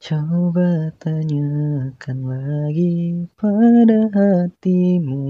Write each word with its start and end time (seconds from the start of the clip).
Coba 0.00 0.88
tanyakan 0.96 2.24
lagi 2.24 3.28
pada 3.36 4.08
hatimu. 4.08 5.28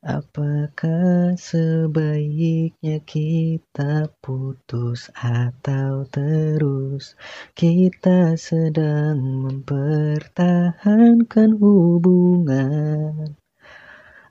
Apakah 0.00 1.36
sebaiknya 1.36 3.04
kita 3.04 4.08
putus 4.24 5.12
atau 5.12 6.08
terus? 6.08 7.12
Kita 7.52 8.40
sedang 8.40 9.20
mempertahankan 9.20 11.60
hubungan. 11.60 13.36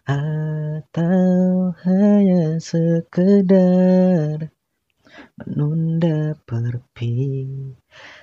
Atau 0.10 1.78
hanya 1.86 2.58
sekedar 2.58 4.50
menunda 5.38 6.34
perpisahan 6.50 8.21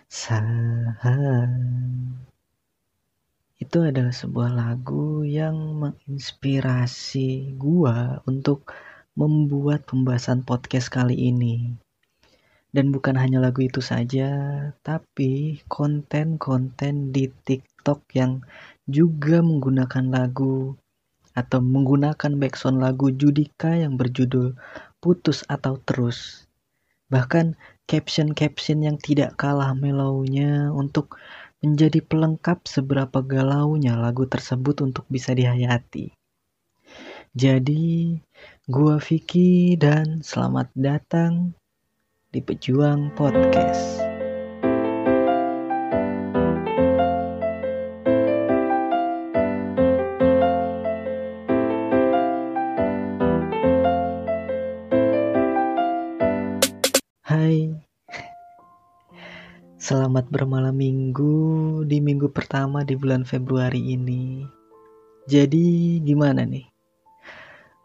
itu 3.61 3.79
adalah 3.85 4.17
sebuah 4.17 4.57
lagu 4.57 5.21
yang 5.29 5.85
menginspirasi 5.85 7.53
gua 7.61 8.25
untuk 8.25 8.73
membuat 9.13 9.85
pembahasan 9.85 10.49
podcast 10.49 10.89
kali 10.89 11.13
ini. 11.13 11.77
Dan 12.73 12.89
bukan 12.89 13.21
hanya 13.21 13.37
lagu 13.37 13.61
itu 13.61 13.85
saja, 13.85 14.29
tapi 14.81 15.61
konten-konten 15.69 17.13
di 17.13 17.29
TikTok 17.29 18.09
yang 18.17 18.41
juga 18.89 19.45
menggunakan 19.45 20.09
lagu 20.09 20.73
atau 21.37 21.61
menggunakan 21.61 22.33
backsound 22.41 22.81
lagu 22.81 23.13
Judika 23.13 23.77
yang 23.77 24.01
berjudul 24.01 24.57
Putus 25.05 25.45
atau 25.53 25.77
Terus. 25.85 26.49
Bahkan 27.13 27.57
caption-caption 27.89 28.85
yang 28.85 29.01
tidak 29.01 29.41
kalah 29.41 29.73
melownya 29.73 30.69
untuk 30.71 31.17
menjadi 31.65 32.05
pelengkap 32.05 32.69
seberapa 32.69 33.25
galaunya 33.25 33.97
lagu 33.97 34.29
tersebut 34.29 34.85
untuk 34.85 35.09
bisa 35.11 35.33
dihayati. 35.35 36.13
Jadi, 37.33 38.21
gua 38.69 39.01
Vicky 39.01 39.75
dan 39.81 40.21
selamat 40.21 40.69
datang 40.77 41.57
di 42.29 42.45
Pejuang 42.45 43.17
Podcast. 43.17 44.08
Selamat 59.89 60.29
bermalam 60.29 60.77
minggu 60.77 61.41
di 61.89 62.05
minggu 62.05 62.29
pertama 62.29 62.85
di 62.85 62.93
bulan 62.93 63.25
Februari 63.25 63.97
ini. 63.97 64.45
Jadi 65.25 65.97
gimana 66.05 66.45
nih? 66.45 66.69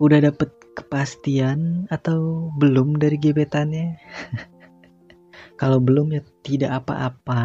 Udah 0.04 0.20
dapet 0.20 0.52
kepastian 0.76 1.88
atau 1.88 2.52
belum 2.60 3.00
dari 3.00 3.16
gebetannya? 3.16 3.96
Kalau 5.64 5.80
belum 5.80 6.12
ya 6.12 6.20
tidak 6.44 6.84
apa-apa. 6.84 7.40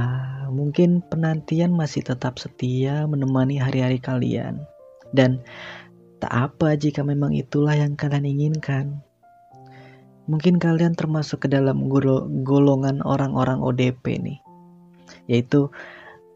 Mungkin 0.50 1.06
penantian 1.06 1.70
masih 1.70 2.02
tetap 2.02 2.42
setia 2.42 3.06
menemani 3.06 3.62
hari-hari 3.62 4.02
kalian. 4.02 4.66
Dan 5.14 5.38
tak 6.18 6.34
apa 6.34 6.74
jika 6.74 7.06
memang 7.06 7.30
itulah 7.30 7.78
yang 7.78 7.94
kalian 7.94 8.26
inginkan. 8.26 9.06
Mungkin 10.26 10.58
kalian 10.58 10.98
termasuk 10.98 11.46
ke 11.46 11.48
dalam 11.48 11.86
golongan 12.42 13.06
orang-orang 13.06 13.62
ODP 13.62 14.18
nih 14.18 14.47
yaitu 15.28 15.68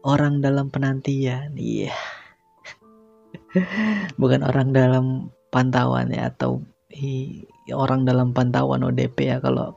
orang 0.05 0.39
dalam 0.39 0.69
penantian. 0.69 1.57
Iya. 1.57 1.91
Yeah. 1.91 1.97
bukan 4.21 4.41
orang 4.45 4.73
dalam 4.73 5.29
pantauan 5.53 6.09
ya 6.09 6.29
atau 6.33 6.61
hi, 6.89 7.45
orang 7.73 8.05
dalam 8.05 8.33
pantauan 8.33 8.85
ODP 8.85 9.29
ya 9.29 9.37
kalau 9.41 9.73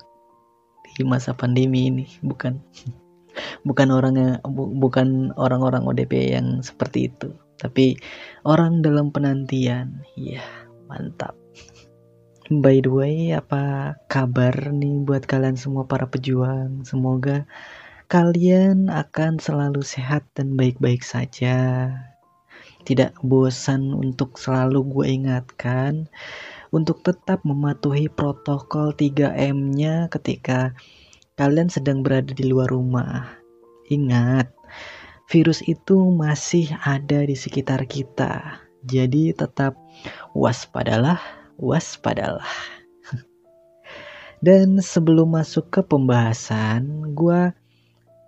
di 0.96 1.02
masa 1.04 1.32
pandemi 1.32 1.88
ini. 1.88 2.06
Bukan. 2.20 2.60
Bukan 3.68 3.92
orang 3.92 4.16
yang 4.16 4.32
bu, 4.48 4.72
bukan 4.80 5.28
orang-orang 5.36 5.84
ODP 5.84 6.32
yang 6.32 6.64
seperti 6.64 7.12
itu. 7.12 7.36
Tapi 7.60 7.92
orang 8.48 8.80
dalam 8.80 9.12
penantian. 9.12 10.00
Yeah, 10.16 10.48
mantap. 10.88 11.36
By 12.64 12.80
the 12.80 12.88
way 12.88 13.36
apa 13.36 13.92
kabar 14.08 14.56
nih 14.72 15.04
buat 15.04 15.28
kalian 15.28 15.60
semua 15.60 15.84
para 15.84 16.08
pejuang? 16.08 16.88
Semoga 16.88 17.44
kalian 18.06 18.86
akan 18.86 19.42
selalu 19.42 19.82
sehat 19.82 20.22
dan 20.38 20.54
baik-baik 20.54 21.02
saja. 21.02 21.90
Tidak 22.86 23.18
bosan 23.26 23.90
untuk 23.90 24.38
selalu 24.38 24.86
gue 24.86 25.06
ingatkan 25.10 26.06
untuk 26.70 27.02
tetap 27.02 27.42
mematuhi 27.42 28.06
protokol 28.06 28.94
3M-nya 28.94 30.06
ketika 30.06 30.70
kalian 31.34 31.66
sedang 31.66 32.06
berada 32.06 32.30
di 32.30 32.46
luar 32.46 32.70
rumah. 32.70 33.26
Ingat, 33.90 34.54
virus 35.26 35.66
itu 35.66 35.98
masih 36.14 36.70
ada 36.86 37.26
di 37.26 37.34
sekitar 37.34 37.90
kita. 37.90 38.62
Jadi 38.86 39.34
tetap 39.34 39.74
waspadalah, 40.30 41.18
waspadalah. 41.58 42.46
Dan 44.46 44.78
sebelum 44.78 45.34
masuk 45.34 45.74
ke 45.74 45.82
pembahasan, 45.82 47.10
gue 47.18 47.50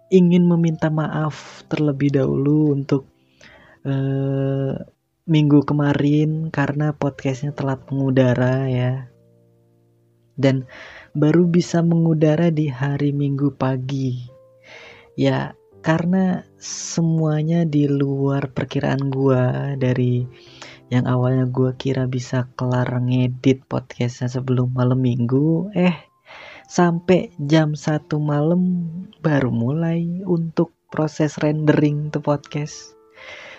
ingin 0.09 0.45
meminta 0.49 0.89
maaf 0.89 1.65
terlebih 1.69 2.17
dahulu 2.17 2.73
untuk 2.73 3.09
uh, 3.85 4.73
minggu 5.29 5.61
kemarin 5.69 6.49
karena 6.49 6.97
podcastnya 6.97 7.53
telat 7.53 7.85
mengudara 7.93 8.65
ya. 8.69 9.13
Dan 10.39 10.65
baru 11.13 11.45
bisa 11.51 11.85
mengudara 11.85 12.49
di 12.49 12.73
hari 12.73 13.13
minggu 13.13 13.53
pagi. 13.59 14.25
Ya 15.19 15.53
karena 15.85 16.47
semuanya 16.59 17.69
di 17.69 17.87
luar 17.87 18.51
perkiraan 18.51 19.11
gua 19.13 19.75
dari 19.77 20.27
yang 20.89 21.05
awalnya 21.05 21.45
gua 21.45 21.77
kira 21.77 22.09
bisa 22.09 22.49
kelar 22.57 22.89
ngedit 23.05 23.69
podcastnya 23.69 24.33
sebelum 24.33 24.73
malam 24.73 24.99
minggu 25.05 25.75
eh 25.77 26.08
sampai 26.69 27.33
jam 27.41 27.73
satu 27.73 28.21
malam 28.21 28.85
baru 29.25 29.49
mulai 29.49 30.21
untuk 30.29 30.77
proses 30.93 31.41
rendering 31.41 32.13
tuh 32.13 32.21
podcast. 32.21 32.93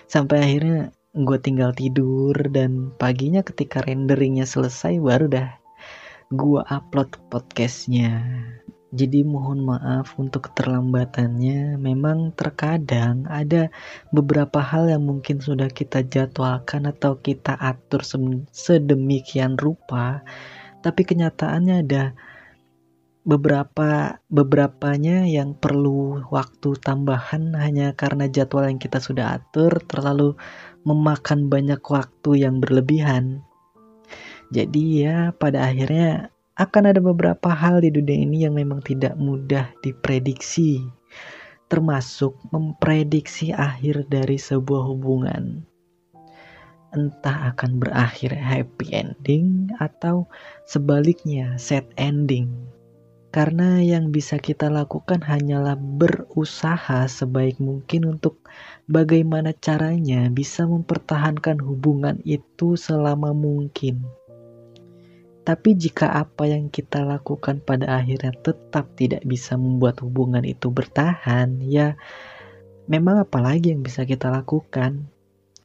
Sampai 0.06 0.46
akhirnya 0.46 0.94
gue 1.10 1.38
tinggal 1.42 1.74
tidur 1.74 2.38
dan 2.54 2.94
paginya 2.94 3.42
ketika 3.42 3.82
renderingnya 3.82 4.46
selesai 4.46 5.02
baru 5.02 5.26
dah 5.26 5.50
gue 6.30 6.62
upload 6.62 7.18
podcastnya. 7.26 8.22
Jadi 8.90 9.26
mohon 9.26 9.66
maaf 9.66 10.14
untuk 10.18 10.50
keterlambatannya. 10.50 11.78
Memang 11.82 12.34
terkadang 12.38 13.26
ada 13.26 13.74
beberapa 14.14 14.62
hal 14.62 14.86
yang 14.86 15.02
mungkin 15.02 15.42
sudah 15.42 15.66
kita 15.66 16.06
jadwalkan 16.06 16.86
atau 16.86 17.18
kita 17.18 17.58
atur 17.58 18.06
sedemikian 18.50 19.58
rupa 19.58 20.22
tapi 20.80 21.04
kenyataannya 21.04 21.84
ada 21.84 22.16
beberapa 23.20 24.16
beberapanya 24.32 25.28
yang 25.28 25.52
perlu 25.52 26.24
waktu 26.32 26.72
tambahan 26.80 27.52
hanya 27.52 27.92
karena 27.92 28.32
jadwal 28.32 28.64
yang 28.64 28.80
kita 28.80 28.96
sudah 28.96 29.36
atur 29.36 29.76
terlalu 29.84 30.40
memakan 30.88 31.52
banyak 31.52 31.80
waktu 31.84 32.48
yang 32.48 32.64
berlebihan. 32.64 33.44
Jadi 34.50 35.04
ya 35.04 35.36
pada 35.36 35.68
akhirnya 35.68 36.32
akan 36.56 36.92
ada 36.92 37.00
beberapa 37.00 37.52
hal 37.52 37.84
di 37.84 37.92
dunia 37.92 38.24
ini 38.24 38.48
yang 38.48 38.56
memang 38.56 38.80
tidak 38.80 39.14
mudah 39.20 39.68
diprediksi. 39.84 40.80
Termasuk 41.70 42.34
memprediksi 42.50 43.54
akhir 43.54 44.10
dari 44.10 44.34
sebuah 44.34 44.90
hubungan. 44.90 45.62
Entah 46.90 47.54
akan 47.54 47.78
berakhir 47.78 48.34
happy 48.34 48.90
ending 48.90 49.70
atau 49.78 50.26
sebaliknya 50.66 51.54
sad 51.54 51.86
ending 51.94 52.50
karena 53.30 53.78
yang 53.78 54.10
bisa 54.10 54.42
kita 54.42 54.66
lakukan 54.66 55.22
hanyalah 55.22 55.78
berusaha 55.78 57.06
sebaik 57.06 57.62
mungkin 57.62 58.18
untuk 58.18 58.42
bagaimana 58.90 59.54
caranya 59.54 60.26
bisa 60.34 60.66
mempertahankan 60.66 61.62
hubungan 61.62 62.18
itu 62.26 62.74
selama 62.74 63.30
mungkin. 63.30 64.02
Tapi 65.46 65.78
jika 65.78 66.10
apa 66.10 66.50
yang 66.50 66.74
kita 66.74 67.06
lakukan 67.06 67.62
pada 67.62 68.02
akhirnya 68.02 68.34
tetap 68.34 68.98
tidak 68.98 69.22
bisa 69.22 69.54
membuat 69.54 70.02
hubungan 70.02 70.42
itu 70.42 70.66
bertahan, 70.66 71.62
ya 71.62 71.94
memang 72.90 73.22
apalagi 73.22 73.70
yang 73.70 73.86
bisa 73.86 74.02
kita 74.02 74.26
lakukan 74.26 75.06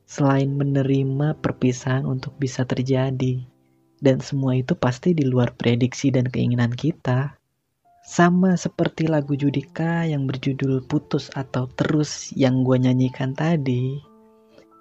selain 0.06 0.54
menerima 0.54 1.42
perpisahan 1.42 2.06
untuk 2.06 2.38
bisa 2.38 2.62
terjadi. 2.62 3.42
Dan 3.98 4.22
semua 4.22 4.54
itu 4.54 4.78
pasti 4.78 5.18
di 5.18 5.26
luar 5.26 5.58
prediksi 5.58 6.14
dan 6.14 6.30
keinginan 6.30 6.70
kita 6.70 7.34
Sama 8.06 8.54
seperti 8.54 9.10
lagu 9.10 9.34
Judika 9.34 10.06
yang 10.06 10.30
berjudul 10.30 10.86
Putus 10.86 11.34
atau 11.34 11.66
Terus 11.74 12.30
yang 12.38 12.62
gue 12.62 12.78
nyanyikan 12.78 13.34
tadi, 13.34 13.98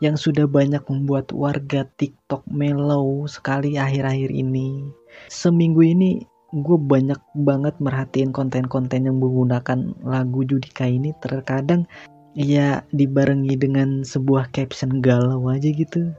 yang 0.05 0.21
sudah 0.21 0.45
banyak 0.45 0.85
membuat 0.93 1.33
warga 1.33 1.89
TikTok 1.97 2.45
mellow 2.45 3.25
sekali 3.25 3.81
akhir-akhir 3.81 4.29
ini. 4.29 4.85
Seminggu 5.33 5.81
ini 5.81 6.21
gue 6.53 6.77
banyak 6.77 7.17
banget 7.49 7.73
merhatiin 7.81 8.29
konten-konten 8.29 9.09
yang 9.09 9.17
menggunakan 9.17 9.97
lagu 10.05 10.45
Judika 10.45 10.85
ini. 10.85 11.17
Terkadang 11.25 11.89
ya 12.37 12.85
dibarengi 12.93 13.57
dengan 13.57 14.05
sebuah 14.05 14.53
caption 14.53 15.01
galau 15.01 15.49
aja 15.49 15.73
gitu. 15.73 16.13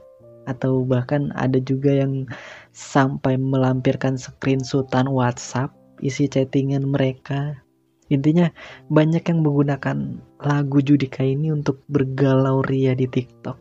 Atau 0.50 0.82
bahkan 0.82 1.30
ada 1.38 1.62
juga 1.62 2.02
yang 2.02 2.26
sampai 2.74 3.38
melampirkan 3.38 4.18
screenshotan 4.18 5.06
WhatsApp 5.06 5.70
isi 6.02 6.28
chattingan 6.28 6.84
mereka 6.88 7.60
intinya 8.06 8.52
banyak 8.86 9.22
yang 9.26 9.42
menggunakan 9.42 10.22
lagu 10.38 10.78
Judika 10.78 11.26
ini 11.26 11.50
untuk 11.50 11.82
bergalau 11.90 12.62
ria 12.62 12.94
di 12.94 13.10
TikTok 13.10 13.58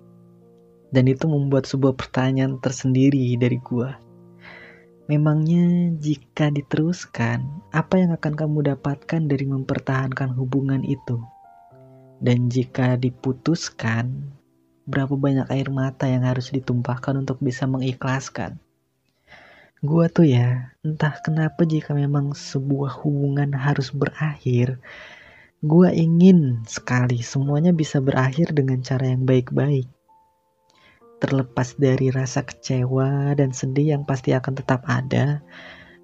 dan 0.94 1.06
itu 1.10 1.26
membuat 1.26 1.66
sebuah 1.66 1.98
pertanyaan 1.98 2.62
tersendiri 2.62 3.34
dari 3.36 3.58
gua 3.60 4.06
Memangnya 5.06 5.94
jika 6.02 6.50
diteruskan, 6.50 7.70
apa 7.70 8.02
yang 8.02 8.18
akan 8.18 8.34
kamu 8.34 8.74
dapatkan 8.74 9.30
dari 9.30 9.46
mempertahankan 9.46 10.34
hubungan 10.34 10.82
itu? 10.82 11.22
Dan 12.18 12.50
jika 12.50 12.98
diputuskan, 12.98 14.34
berapa 14.90 15.14
banyak 15.14 15.46
air 15.54 15.70
mata 15.70 16.10
yang 16.10 16.26
harus 16.26 16.50
ditumpahkan 16.50 17.22
untuk 17.22 17.38
bisa 17.38 17.70
mengikhlaskan? 17.70 18.58
Gua 19.86 20.10
tuh 20.10 20.26
ya, 20.26 20.74
entah 20.82 21.14
kenapa 21.22 21.62
jika 21.62 21.94
memang 21.94 22.34
sebuah 22.34 23.06
hubungan 23.06 23.54
harus 23.54 23.94
berakhir, 23.94 24.82
gua 25.62 25.94
ingin 25.94 26.66
sekali 26.66 27.22
semuanya 27.22 27.70
bisa 27.70 28.02
berakhir 28.02 28.50
dengan 28.58 28.82
cara 28.82 29.14
yang 29.14 29.30
baik-baik 29.30 29.86
terlepas 31.26 31.80
dari 31.80 32.12
rasa 32.12 32.44
kecewa 32.44 33.34
dan 33.34 33.56
sedih 33.56 33.98
yang 33.98 34.04
pasti 34.04 34.36
akan 34.36 34.54
tetap 34.62 34.84
ada. 34.86 35.42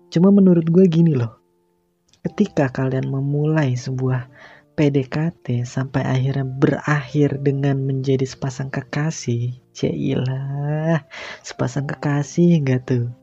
Cuma 0.09 0.33
menurut 0.33 0.67
gue 0.67 0.87
gini 0.87 1.13
loh, 1.15 1.37
ketika 2.25 2.71
kalian 2.71 3.07
memulai 3.07 3.75
sebuah 3.75 4.27
PDKT 4.75 5.67
sampai 5.67 6.03
akhirnya 6.07 6.47
berakhir 6.47 7.37
dengan 7.43 7.83
menjadi 7.83 8.23
sepasang 8.23 8.71
kekasih, 8.71 9.61
cailah, 9.75 11.05
sepasang 11.45 11.85
kekasih 11.85 12.57
enggak 12.63 12.81
tuh? 12.87 13.20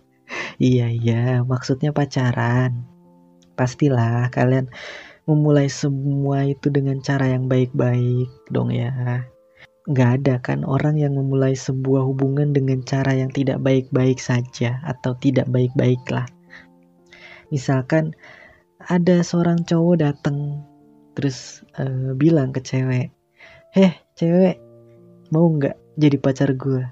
iya 0.62 0.90
iya, 0.90 1.40
maksudnya 1.46 1.90
pacaran. 1.94 2.84
Pastilah 3.58 4.30
kalian 4.30 4.70
memulai 5.28 5.68
semua 5.68 6.46
itu 6.48 6.72
dengan 6.72 7.02
cara 7.04 7.28
yang 7.28 7.50
baik-baik 7.52 8.30
dong 8.48 8.72
ya 8.72 9.28
nggak 9.88 10.10
ada 10.20 10.34
kan 10.44 10.68
orang 10.68 11.00
yang 11.00 11.16
memulai 11.16 11.56
sebuah 11.56 12.04
hubungan 12.04 12.52
dengan 12.52 12.84
cara 12.84 13.16
yang 13.16 13.32
tidak 13.32 13.64
baik-baik 13.64 14.20
saja 14.20 14.84
atau 14.84 15.16
tidak 15.16 15.48
baik-baik 15.48 16.00
lah. 16.12 16.28
Misalkan 17.48 18.12
ada 18.84 19.24
seorang 19.24 19.64
cowok 19.64 19.96
datang 20.04 20.60
terus 21.16 21.64
uh, 21.80 22.12
bilang 22.20 22.52
ke 22.52 22.60
cewek, 22.60 23.08
heh 23.72 23.92
cewek 24.12 24.60
mau 25.32 25.48
nggak 25.48 25.76
jadi 25.96 26.16
pacar 26.20 26.52
gue? 26.52 26.84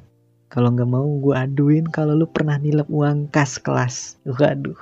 Kalau 0.46 0.72
nggak 0.72 0.90
mau 0.90 1.06
gue 1.18 1.34
aduin 1.34 1.86
kalau 1.90 2.14
lu 2.14 2.26
pernah 2.30 2.56
nilep 2.56 2.86
uang 2.86 3.30
kas 3.30 3.58
kelas. 3.58 4.20
Waduh. 4.24 4.78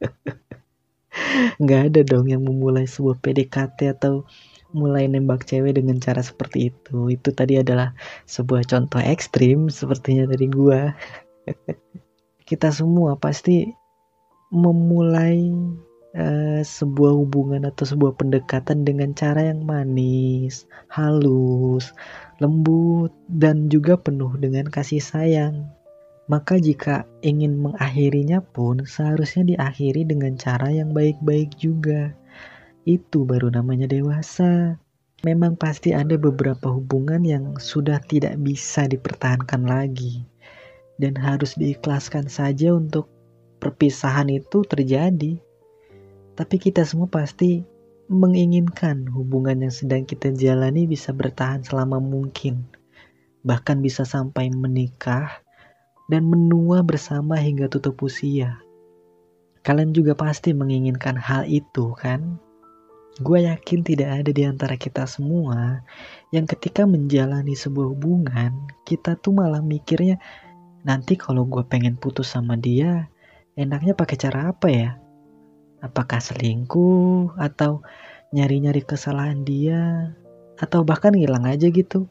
nggak 1.62 1.82
ada 1.90 2.00
dong 2.06 2.30
yang 2.30 2.46
memulai 2.46 2.86
sebuah 2.86 3.18
PDKT 3.18 3.98
atau 3.98 4.22
mulai 4.70 5.10
nembak 5.10 5.42
cewek 5.42 5.82
dengan 5.82 5.98
cara 5.98 6.22
seperti 6.22 6.70
itu 6.70 7.10
itu 7.10 7.34
tadi 7.34 7.58
adalah 7.58 7.90
sebuah 8.30 8.62
contoh 8.70 9.02
ekstrim 9.02 9.66
sepertinya 9.66 10.30
dari 10.30 10.46
gua 10.46 10.94
kita 12.48 12.70
semua 12.70 13.18
pasti 13.18 13.66
memulai 14.54 15.50
uh, 16.14 16.62
sebuah 16.62 17.12
hubungan 17.14 17.66
atau 17.66 17.86
sebuah 17.86 18.18
pendekatan 18.18 18.82
dengan 18.82 19.14
cara 19.14 19.50
yang 19.50 19.62
manis, 19.62 20.66
halus, 20.90 21.94
lembut, 22.42 23.14
dan 23.30 23.70
juga 23.70 23.98
penuh 24.00 24.34
dengan 24.38 24.66
kasih 24.66 25.02
sayang. 25.02 25.68
Maka 26.30 26.62
jika 26.62 27.10
ingin 27.26 27.58
mengakhirinya 27.58 28.38
pun 28.38 28.86
seharusnya 28.86 29.42
diakhiri 29.50 30.06
dengan 30.06 30.38
cara 30.38 30.70
yang 30.70 30.94
baik-baik 30.94 31.58
juga. 31.58 32.14
Itu 32.86 33.26
baru 33.26 33.50
namanya 33.50 33.90
dewasa. 33.90 34.78
Memang 35.26 35.58
pasti 35.58 35.92
ada 35.92 36.16
beberapa 36.16 36.70
hubungan 36.70 37.20
yang 37.26 37.58
sudah 37.58 38.00
tidak 38.06 38.38
bisa 38.40 38.88
dipertahankan 38.88 39.68
lagi 39.68 40.24
dan 40.96 41.12
harus 41.18 41.58
diikhlaskan 41.58 42.30
saja 42.30 42.72
untuk 42.72 43.10
perpisahan 43.60 44.32
itu 44.32 44.64
terjadi. 44.64 45.40
Tapi 46.40 46.56
kita 46.56 46.88
semua 46.88 47.04
pasti 47.04 47.60
menginginkan 48.08 49.04
hubungan 49.12 49.60
yang 49.60 49.74
sedang 49.76 50.08
kita 50.08 50.32
jalani 50.32 50.88
bisa 50.88 51.12
bertahan 51.12 51.60
selama 51.60 52.00
mungkin, 52.00 52.64
bahkan 53.44 53.84
bisa 53.84 54.08
sampai 54.08 54.48
menikah 54.48 55.44
dan 56.08 56.24
menua 56.24 56.80
bersama 56.80 57.36
hingga 57.36 57.68
tutup 57.68 58.00
usia. 58.00 58.56
Kalian 59.60 59.92
juga 59.92 60.16
pasti 60.16 60.56
menginginkan 60.56 61.20
hal 61.20 61.44
itu, 61.44 61.92
kan? 62.00 62.40
Gue 63.20 63.44
yakin 63.44 63.84
tidak 63.84 64.24
ada 64.24 64.30
di 64.32 64.48
antara 64.48 64.80
kita 64.80 65.04
semua 65.04 65.84
yang 66.32 66.48
ketika 66.48 66.88
menjalani 66.88 67.52
sebuah 67.52 67.92
hubungan, 67.92 68.64
kita 68.88 69.12
tuh 69.20 69.36
malah 69.36 69.60
mikirnya, 69.60 70.16
nanti 70.88 71.20
kalau 71.20 71.44
gue 71.44 71.68
pengen 71.68 72.00
putus 72.00 72.32
sama 72.32 72.56
dia, 72.56 73.12
enaknya 73.60 73.92
pakai 73.92 74.16
cara 74.16 74.56
apa 74.56 74.72
ya? 74.72 74.96
Apakah 75.80 76.20
selingkuh 76.20 77.40
atau 77.40 77.80
nyari-nyari 78.30 78.84
kesalahan 78.84 79.42
dia 79.42 80.12
atau 80.60 80.84
bahkan 80.84 81.16
hilang 81.16 81.48
aja 81.48 81.72
gitu? 81.72 82.06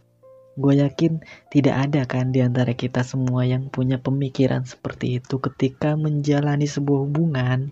Gue 0.59 0.83
yakin 0.83 1.23
tidak 1.53 1.87
ada 1.87 2.03
kan 2.03 2.35
di 2.35 2.43
antara 2.43 2.75
kita 2.75 3.05
semua 3.05 3.47
yang 3.47 3.71
punya 3.71 4.01
pemikiran 4.01 4.67
seperti 4.67 5.23
itu 5.23 5.39
ketika 5.39 5.95
menjalani 5.95 6.67
sebuah 6.67 7.07
hubungan. 7.07 7.71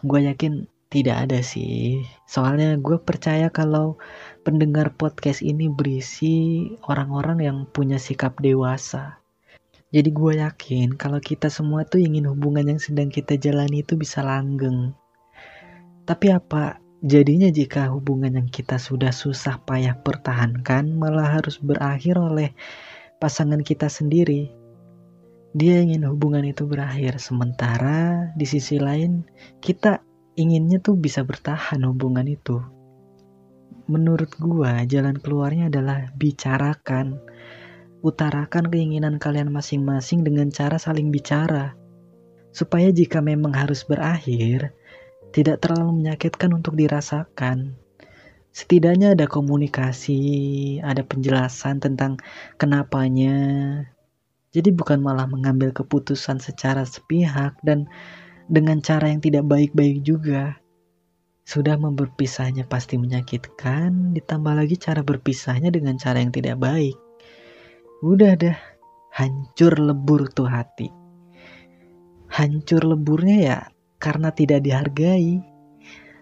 Gue 0.00 0.24
yakin 0.24 0.70
tidak 0.88 1.28
ada 1.28 1.42
sih. 1.42 2.00
Soalnya 2.24 2.78
gue 2.80 2.96
percaya 3.02 3.52
kalau 3.52 4.00
pendengar 4.46 4.94
podcast 4.94 5.42
ini 5.42 5.68
berisi 5.68 6.64
orang-orang 6.86 7.38
yang 7.44 7.58
punya 7.68 7.98
sikap 7.98 8.38
dewasa. 8.40 9.20
Jadi 9.94 10.10
gue 10.10 10.32
yakin 10.42 10.98
kalau 10.98 11.22
kita 11.22 11.46
semua 11.46 11.86
tuh 11.86 12.02
ingin 12.02 12.26
hubungan 12.26 12.74
yang 12.74 12.80
sedang 12.82 13.06
kita 13.06 13.38
jalani 13.38 13.86
itu 13.86 13.94
bisa 13.94 14.18
langgeng. 14.22 14.90
Tapi 16.02 16.26
apa 16.34 16.82
jadinya 17.02 17.46
jika 17.50 17.94
hubungan 17.94 18.34
yang 18.34 18.48
kita 18.50 18.82
sudah 18.82 19.14
susah 19.14 19.62
payah 19.62 19.94
pertahankan 20.02 20.90
malah 20.90 21.38
harus 21.38 21.62
berakhir 21.62 22.18
oleh 22.18 22.50
pasangan 23.22 23.62
kita 23.62 23.86
sendiri? 23.86 24.50
Dia 25.56 25.80
ingin 25.80 26.04
hubungan 26.04 26.44
itu 26.44 26.68
berakhir, 26.68 27.16
sementara 27.16 28.28
di 28.36 28.44
sisi 28.44 28.76
lain 28.76 29.24
kita 29.64 30.04
inginnya 30.36 30.84
tuh 30.84 31.00
bisa 31.00 31.24
bertahan 31.24 31.80
hubungan 31.88 32.28
itu. 32.28 32.60
Menurut 33.86 34.34
gua, 34.36 34.82
jalan 34.84 35.16
keluarnya 35.16 35.70
adalah 35.70 36.10
bicarakan. 36.18 37.22
Utarakan 38.06 38.70
keinginan 38.70 39.18
kalian 39.18 39.50
masing-masing 39.50 40.22
dengan 40.22 40.46
cara 40.54 40.78
saling 40.78 41.10
bicara. 41.10 41.74
Supaya 42.54 42.94
jika 42.94 43.18
memang 43.18 43.50
harus 43.50 43.82
berakhir, 43.82 44.70
tidak 45.34 45.58
terlalu 45.58 46.06
menyakitkan 46.06 46.54
untuk 46.54 46.78
dirasakan. 46.78 47.74
Setidaknya 48.54 49.18
ada 49.18 49.26
komunikasi, 49.26 50.22
ada 50.86 51.02
penjelasan 51.02 51.82
tentang 51.82 52.22
kenapanya. 52.62 53.34
Jadi 54.54 54.70
bukan 54.70 55.02
malah 55.02 55.26
mengambil 55.26 55.74
keputusan 55.74 56.38
secara 56.38 56.86
sepihak 56.86 57.58
dan 57.66 57.90
dengan 58.46 58.86
cara 58.86 59.10
yang 59.10 59.18
tidak 59.18 59.50
baik-baik 59.50 60.06
juga. 60.06 60.62
Sudah 61.42 61.74
berpisahnya 61.74 62.70
pasti 62.70 63.02
menyakitkan, 63.02 64.14
ditambah 64.14 64.54
lagi 64.54 64.78
cara 64.78 65.02
berpisahnya 65.02 65.74
dengan 65.74 65.98
cara 65.98 66.22
yang 66.22 66.30
tidak 66.30 66.62
baik. 66.62 67.05
Udah 68.04 68.36
dah, 68.36 68.60
hancur 69.08 69.72
lebur 69.80 70.28
tuh 70.28 70.44
hati. 70.44 70.92
Hancur 72.28 72.84
leburnya 72.84 73.36
ya 73.40 73.58
karena 73.96 74.36
tidak 74.36 74.68
dihargai. 74.68 75.40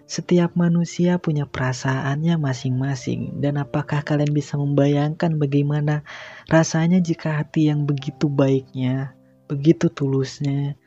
Setiap 0.06 0.54
manusia 0.54 1.18
punya 1.18 1.50
perasaannya 1.50 2.38
masing-masing 2.38 3.42
dan 3.42 3.58
apakah 3.58 4.06
kalian 4.06 4.30
bisa 4.30 4.54
membayangkan 4.54 5.34
bagaimana 5.34 6.06
rasanya 6.46 7.02
jika 7.02 7.42
hati 7.42 7.66
yang 7.66 7.90
begitu 7.90 8.30
baiknya, 8.30 9.18
begitu 9.50 9.90
tulusnya, 9.90 10.78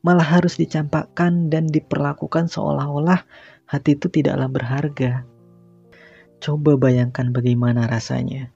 malah 0.00 0.24
harus 0.24 0.56
dicampakkan 0.56 1.52
dan 1.52 1.68
diperlakukan 1.68 2.48
seolah-olah 2.48 3.28
hati 3.68 4.00
itu 4.00 4.08
tidaklah 4.08 4.48
berharga. 4.48 5.28
Coba 6.40 6.80
bayangkan 6.80 7.36
bagaimana 7.36 7.84
rasanya. 7.84 8.48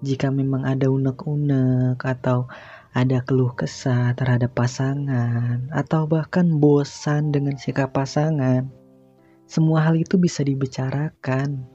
Jika 0.00 0.32
memang 0.32 0.64
ada 0.64 0.88
unek-unek 0.88 2.00
atau 2.00 2.48
ada 2.96 3.20
keluh 3.20 3.52
kesah 3.52 4.16
terhadap 4.16 4.56
pasangan 4.56 5.68
atau 5.68 6.08
bahkan 6.08 6.56
bosan 6.56 7.30
dengan 7.30 7.60
sikap 7.60 7.92
pasangan, 7.92 8.64
semua 9.44 9.84
hal 9.84 10.00
itu 10.00 10.16
bisa 10.16 10.40
dibicarakan. 10.40 11.68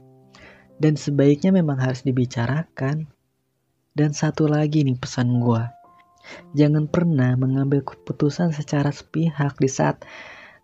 Dan 0.76 0.98
sebaiknya 0.98 1.54
memang 1.54 1.80
harus 1.80 2.04
dibicarakan. 2.04 3.08
Dan 3.96 4.10
satu 4.12 4.44
lagi 4.44 4.84
nih 4.84 4.98
pesan 4.98 5.40
gue. 5.40 5.64
Jangan 6.52 6.90
pernah 6.90 7.32
mengambil 7.38 7.80
keputusan 7.80 8.52
secara 8.52 8.92
sepihak 8.92 9.56
di 9.56 9.70
saat 9.70 10.04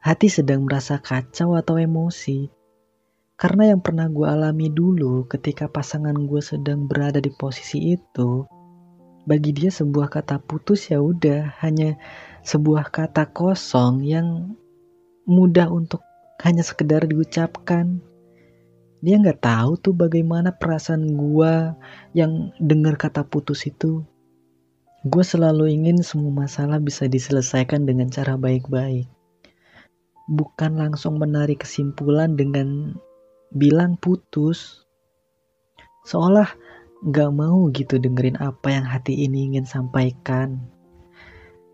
hati 0.02 0.28
sedang 0.28 0.66
merasa 0.66 0.98
kacau 0.98 1.54
atau 1.54 1.78
emosi 1.78 2.61
karena 3.42 3.74
yang 3.74 3.82
pernah 3.82 4.06
gue 4.06 4.22
alami 4.22 4.70
dulu 4.70 5.26
ketika 5.26 5.66
pasangan 5.66 6.14
gue 6.14 6.38
sedang 6.38 6.86
berada 6.86 7.18
di 7.18 7.26
posisi 7.34 7.90
itu, 7.90 8.46
bagi 9.26 9.50
dia 9.50 9.66
sebuah 9.66 10.14
kata 10.14 10.38
putus 10.38 10.94
ya 10.94 11.02
udah 11.02 11.58
hanya 11.58 11.98
sebuah 12.46 12.94
kata 12.94 13.34
kosong 13.34 14.06
yang 14.06 14.54
mudah 15.26 15.66
untuk 15.74 16.06
hanya 16.46 16.62
sekedar 16.62 17.02
diucapkan. 17.02 17.98
Dia 19.02 19.18
nggak 19.18 19.42
tahu 19.42 19.74
tuh 19.74 19.94
bagaimana 19.98 20.54
perasaan 20.54 21.02
gue 21.18 21.74
yang 22.14 22.54
dengar 22.62 22.94
kata 22.94 23.26
putus 23.26 23.66
itu. 23.66 24.06
Gue 25.02 25.24
selalu 25.26 25.66
ingin 25.66 25.98
semua 26.06 26.46
masalah 26.46 26.78
bisa 26.78 27.10
diselesaikan 27.10 27.90
dengan 27.90 28.06
cara 28.06 28.38
baik-baik. 28.38 29.10
Bukan 30.30 30.78
langsung 30.78 31.18
menarik 31.18 31.66
kesimpulan 31.66 32.38
dengan 32.38 32.94
bilang 33.52 34.00
putus. 34.00 34.88
Seolah 36.08 36.48
gak 37.02 37.30
mau 37.34 37.68
gitu 37.70 38.00
dengerin 38.00 38.40
apa 38.40 38.72
yang 38.72 38.86
hati 38.88 39.26
ini 39.28 39.52
ingin 39.52 39.68
sampaikan. 39.68 40.58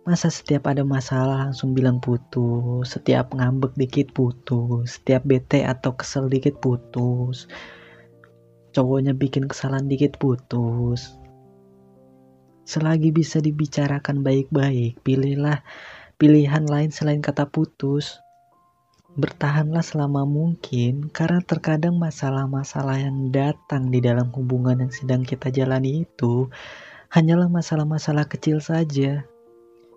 Masa 0.08 0.32
setiap 0.32 0.72
ada 0.72 0.88
masalah 0.88 1.48
langsung 1.48 1.76
bilang 1.76 2.00
putus 2.00 2.96
setiap 2.96 3.36
ngambek 3.36 3.76
dikit 3.76 4.08
putus 4.16 4.96
setiap 4.96 5.20
bete 5.28 5.68
atau 5.68 5.92
kesel 6.00 6.32
dikit 6.32 6.56
putus 6.64 7.44
cowoknya 8.72 9.12
bikin 9.12 9.44
kesalahan 9.44 9.84
dikit 9.84 10.16
putus. 10.16 11.12
Selagi 12.64 13.12
bisa 13.12 13.40
dibicarakan 13.40 14.24
baik-baik 14.24 15.00
pilihlah 15.04 15.60
pilihan 16.16 16.64
lain 16.64 16.88
selain 16.88 17.20
kata 17.20 17.48
putus 17.48 18.16
Bertahanlah 19.18 19.82
selama 19.82 20.22
mungkin 20.22 21.10
karena 21.10 21.42
terkadang 21.42 21.98
masalah-masalah 21.98 23.02
yang 23.02 23.34
datang 23.34 23.90
di 23.90 23.98
dalam 23.98 24.30
hubungan 24.30 24.78
yang 24.78 24.94
sedang 24.94 25.26
kita 25.26 25.50
jalani 25.50 26.06
itu 26.06 26.46
hanyalah 27.10 27.50
masalah-masalah 27.50 28.30
kecil 28.30 28.62
saja. 28.62 29.26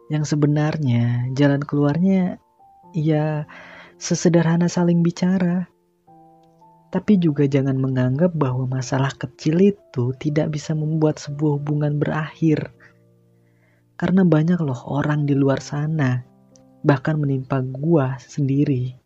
Yang 0.09 0.25
sebenarnya 0.25 1.29
jalan 1.37 1.61
keluarnya 1.61 2.41
ya 2.97 3.45
sesederhana 4.01 4.65
saling 4.65 5.05
bicara. 5.05 5.69
Tapi 6.89 7.21
juga 7.21 7.45
jangan 7.45 7.77
menganggap 7.77 8.33
bahwa 8.33 8.65
masalah 8.65 9.13
kecil 9.13 9.61
itu 9.61 10.17
tidak 10.17 10.49
bisa 10.49 10.73
membuat 10.73 11.21
sebuah 11.21 11.61
hubungan 11.61 12.01
berakhir. 12.01 12.73
Karena 14.01 14.25
banyak 14.25 14.57
loh 14.65 14.81
orang 14.89 15.29
di 15.29 15.37
luar 15.37 15.61
sana, 15.61 16.25
bahkan 16.81 17.21
menimpa 17.21 17.61
gua 17.61 18.17
sendiri 18.17 19.00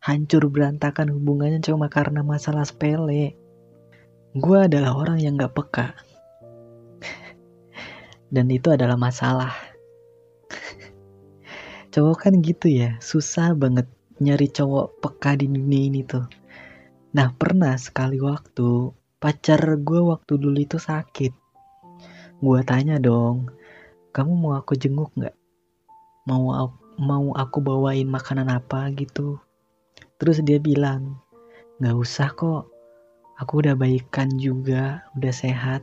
hancur 0.00 0.48
berantakan 0.48 1.12
hubungannya 1.12 1.60
cuma 1.60 1.92
karena 1.92 2.24
masalah 2.24 2.64
sepele. 2.64 3.36
Gue 4.32 4.58
adalah 4.64 4.96
orang 4.96 5.20
yang 5.20 5.36
gak 5.36 5.52
peka. 5.52 5.88
Dan 8.34 8.48
itu 8.48 8.72
adalah 8.72 8.96
masalah. 8.96 9.52
cowok 11.92 12.16
kan 12.16 12.34
gitu 12.40 12.72
ya, 12.72 12.96
susah 13.04 13.52
banget 13.52 13.84
nyari 14.24 14.48
cowok 14.48 15.04
peka 15.04 15.36
di 15.36 15.52
dunia 15.52 15.82
ini 15.92 16.00
tuh. 16.08 16.24
Nah 17.12 17.34
pernah 17.36 17.76
sekali 17.76 18.16
waktu, 18.22 18.96
pacar 19.20 19.60
gue 19.84 20.00
waktu 20.00 20.32
dulu 20.40 20.56
itu 20.56 20.80
sakit. 20.80 21.36
Gue 22.40 22.60
tanya 22.64 22.96
dong, 22.96 23.52
kamu 24.16 24.32
mau 24.32 24.52
aku 24.56 24.80
jenguk 24.80 25.12
gak? 25.20 25.36
Mau, 26.24 26.48
mau 26.96 27.26
aku 27.36 27.58
bawain 27.60 28.08
makanan 28.08 28.48
apa 28.48 28.88
gitu? 28.96 29.42
Terus 30.20 30.44
dia 30.44 30.60
bilang, 30.60 31.16
gak 31.80 31.96
usah 31.96 32.28
kok, 32.36 32.68
aku 33.40 33.64
udah 33.64 33.72
baikan 33.72 34.28
juga, 34.36 35.00
udah 35.16 35.32
sehat. 35.32 35.80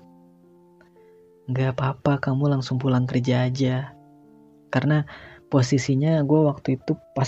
Gak 1.49 1.73
apa-apa, 1.73 2.21
kamu 2.21 2.53
langsung 2.53 2.77
pulang 2.77 3.09
kerja 3.09 3.49
aja. 3.49 3.97
Karena 4.69 5.01
posisinya 5.49 6.21
gue 6.21 6.41
waktu 6.45 6.77
itu 6.77 6.93
pas 7.17 7.27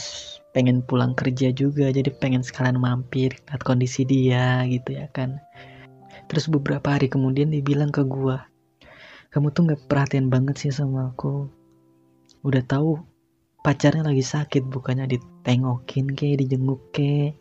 pengen 0.54 0.86
pulang 0.86 1.18
kerja 1.18 1.50
juga, 1.50 1.90
jadi 1.90 2.14
pengen 2.14 2.46
sekalian 2.46 2.78
mampir 2.78 3.34
lihat 3.50 3.66
kondisi 3.66 4.06
dia 4.06 4.62
gitu 4.70 4.94
ya 4.94 5.10
kan. 5.10 5.42
Terus 6.30 6.46
beberapa 6.46 6.94
hari 6.94 7.10
kemudian 7.10 7.50
dia 7.50 7.66
bilang 7.66 7.90
ke 7.90 8.06
gue, 8.06 8.38
kamu 9.34 9.50
tuh 9.50 9.74
gak 9.74 9.82
perhatian 9.90 10.30
banget 10.30 10.62
sih 10.62 10.70
sama 10.70 11.10
aku. 11.10 11.50
Udah 12.46 12.62
tahu 12.70 13.02
pacarnya 13.66 14.06
lagi 14.06 14.22
sakit 14.22 14.70
bukannya 14.70 15.10
ditengokin 15.50 16.14
kayak 16.14 16.46
dijenguk 16.46 16.94
kayak 16.94 17.34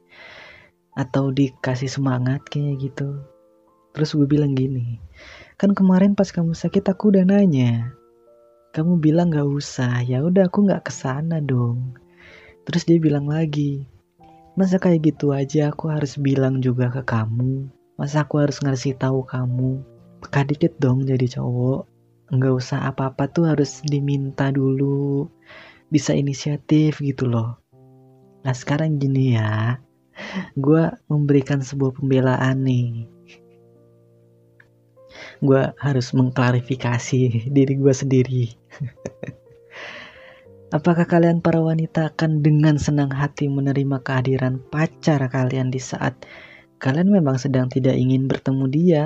atau 0.96 1.28
dikasih 1.28 1.92
semangat 1.92 2.40
kayak 2.48 2.80
gitu. 2.80 3.20
Terus 3.92 4.16
gue 4.16 4.24
bilang 4.24 4.56
gini 4.56 4.96
kan 5.58 5.74
kemarin 5.74 6.14
pas 6.14 6.30
kamu 6.30 6.54
sakit 6.54 6.86
aku 6.86 7.10
udah 7.10 7.26
nanya 7.26 7.90
kamu 8.70 9.02
bilang 9.02 9.34
gak 9.34 9.50
usah 9.50 10.06
ya 10.06 10.22
udah 10.22 10.46
aku 10.46 10.70
nggak 10.70 10.86
ke 10.86 10.92
sana 10.94 11.42
dong. 11.42 11.98
Terus 12.62 12.86
dia 12.86 12.96
bilang 12.96 13.26
lagi 13.26 13.84
masa 14.54 14.78
kayak 14.78 15.12
gitu 15.12 15.34
aja 15.34 15.68
aku 15.74 15.90
harus 15.92 16.16
bilang 16.16 16.64
juga 16.64 16.88
ke 16.88 17.02
kamu? 17.02 17.68
Masa 17.98 18.22
aku 18.22 18.38
harus 18.38 18.62
ngasih 18.62 18.94
tahu 18.96 19.26
kamu? 19.26 19.82
Peka 20.22 20.46
dikit 20.46 20.72
dong 20.78 21.02
jadi 21.04 21.26
cowok. 21.26 21.90
Nggak 22.30 22.54
usah 22.54 22.86
apa-apa 22.86 23.26
tuh 23.28 23.50
harus 23.50 23.82
diminta 23.82 24.54
dulu 24.54 25.26
bisa 25.90 26.14
inisiatif 26.14 27.02
gitu 27.02 27.26
loh. 27.26 27.58
Nah 28.48 28.56
sekarang 28.56 28.96
gini 28.96 29.36
ya, 29.36 29.76
gue 30.56 30.88
memberikan 31.12 31.60
sebuah 31.60 32.00
pembelaan 32.00 32.64
nih. 32.64 33.04
Gue 35.44 35.68
harus 35.76 36.16
mengklarifikasi 36.16 37.20
diri 37.60 37.74
gue 37.76 37.92
sendiri. 37.92 38.48
Apakah 40.80 41.04
kalian 41.04 41.44
para 41.44 41.60
wanita 41.60 42.08
akan 42.16 42.40
dengan 42.40 42.80
senang 42.80 43.12
hati 43.12 43.52
menerima 43.52 44.00
kehadiran 44.00 44.64
pacar 44.72 45.20
kalian 45.28 45.68
di 45.68 45.84
saat 45.84 46.16
kalian 46.80 47.12
memang 47.12 47.36
sedang 47.36 47.68
tidak 47.68 48.00
ingin 48.00 48.32
bertemu 48.32 48.64
dia? 48.72 49.04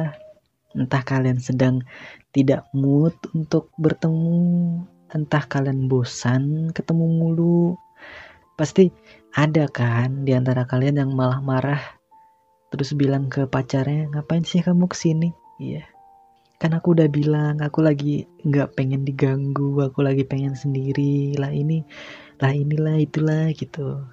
Entah 0.78 1.02
kalian 1.02 1.42
sedang 1.42 1.82
tidak 2.30 2.70
mood 2.70 3.18
untuk 3.34 3.74
bertemu 3.74 4.86
entah 5.10 5.42
kalian 5.50 5.90
bosan 5.90 6.70
ketemu 6.70 7.10
mulu 7.10 7.74
pasti 8.56 8.94
ada 9.32 9.64
kan 9.72 10.28
di 10.28 10.36
antara 10.36 10.68
kalian 10.68 11.00
yang 11.00 11.10
malah 11.16 11.40
marah 11.40 11.80
terus 12.68 12.92
bilang 12.92 13.32
ke 13.32 13.48
pacarnya 13.48 14.12
ngapain 14.12 14.44
sih 14.44 14.60
kamu 14.60 14.84
ke 14.92 14.96
sini? 14.96 15.32
Iya. 15.56 15.88
Kan 16.60 16.76
aku 16.76 16.92
udah 16.92 17.08
bilang 17.08 17.64
aku 17.64 17.80
lagi 17.80 18.28
nggak 18.44 18.76
pengen 18.76 19.08
diganggu 19.08 19.80
aku 19.80 20.04
lagi 20.04 20.28
pengen 20.28 20.52
sendiri. 20.52 21.32
Lah 21.40 21.48
ini 21.48 21.80
lah 22.44 22.52
inilah 22.52 23.00
itulah 23.00 23.48
gitu. 23.56 24.04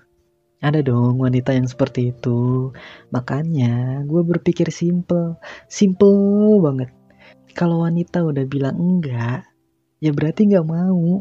Ada 0.64 0.80
dong 0.88 1.20
wanita 1.20 1.52
yang 1.52 1.68
seperti 1.68 2.16
itu. 2.16 2.72
Makanya 3.12 4.04
gue 4.08 4.22
berpikir 4.24 4.72
simple 4.72 5.36
simple 5.68 6.64
banget. 6.64 6.96
Kalau 7.60 7.84
wanita 7.84 8.24
udah 8.24 8.48
bilang 8.48 8.80
enggak 8.80 9.44
ya 10.00 10.16
berarti 10.16 10.48
nggak 10.48 10.68
mau. 10.68 11.20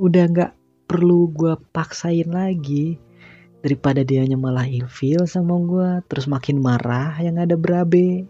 Udah 0.00 0.24
nggak 0.24 0.52
perlu 0.88 1.28
gue 1.36 1.52
paksain 1.76 2.32
lagi 2.32 3.09
daripada 3.60 4.04
dianya 4.04 4.40
malah 4.40 4.64
ilfil 4.64 5.28
sama 5.28 5.56
gue 5.60 5.90
terus 6.08 6.26
makin 6.26 6.60
marah 6.60 7.16
yang 7.20 7.36
ada 7.36 7.56
berabe 7.56 8.24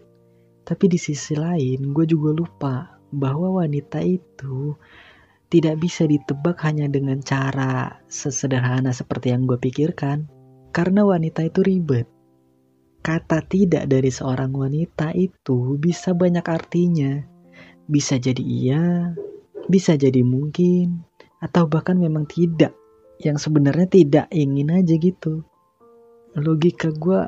tapi 0.67 0.85
di 0.91 0.99
sisi 0.99 1.35
lain 1.35 1.95
gue 1.95 2.05
juga 2.05 2.35
lupa 2.35 2.75
bahwa 3.11 3.63
wanita 3.63 3.99
itu 4.03 4.75
tidak 5.51 5.83
bisa 5.83 6.07
ditebak 6.07 6.63
hanya 6.63 6.87
dengan 6.87 7.19
cara 7.19 7.99
sesederhana 8.07 8.95
seperti 8.95 9.35
yang 9.35 9.43
gue 9.43 9.59
pikirkan 9.59 10.31
karena 10.71 11.03
wanita 11.03 11.43
itu 11.43 11.59
ribet. 11.59 12.07
Kata 13.03 13.43
tidak 13.43 13.91
dari 13.91 14.07
seorang 14.07 14.55
wanita 14.55 15.11
itu 15.11 15.75
bisa 15.75 16.15
banyak 16.15 16.45
artinya. 16.47 17.19
Bisa 17.83 18.15
jadi 18.15 18.39
iya 18.39 19.11
bisa 19.67 19.95
jadi 19.95 20.19
mungkin, 20.25 21.05
atau 21.39 21.69
bahkan 21.69 21.95
memang 21.95 22.25
tidak. 22.25 22.75
Yang 23.21 23.37
sebenarnya 23.37 23.87
tidak 23.87 24.25
ingin 24.33 24.73
aja 24.73 24.95
gitu. 24.97 25.45
Logika 26.35 26.89
gue 26.91 27.27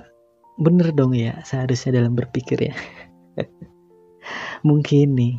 bener 0.58 0.94
dong 0.94 1.18
ya 1.18 1.42
seharusnya 1.46 2.04
dalam 2.04 2.18
berpikir 2.18 2.72
ya. 2.72 2.76
Mungkin 4.68 5.18
nih 5.18 5.36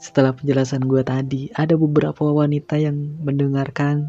setelah 0.00 0.36
penjelasan 0.36 0.84
gue 0.84 1.00
tadi 1.00 1.48
ada 1.56 1.78
beberapa 1.78 2.28
wanita 2.28 2.76
yang 2.76 3.18
mendengarkan. 3.22 4.04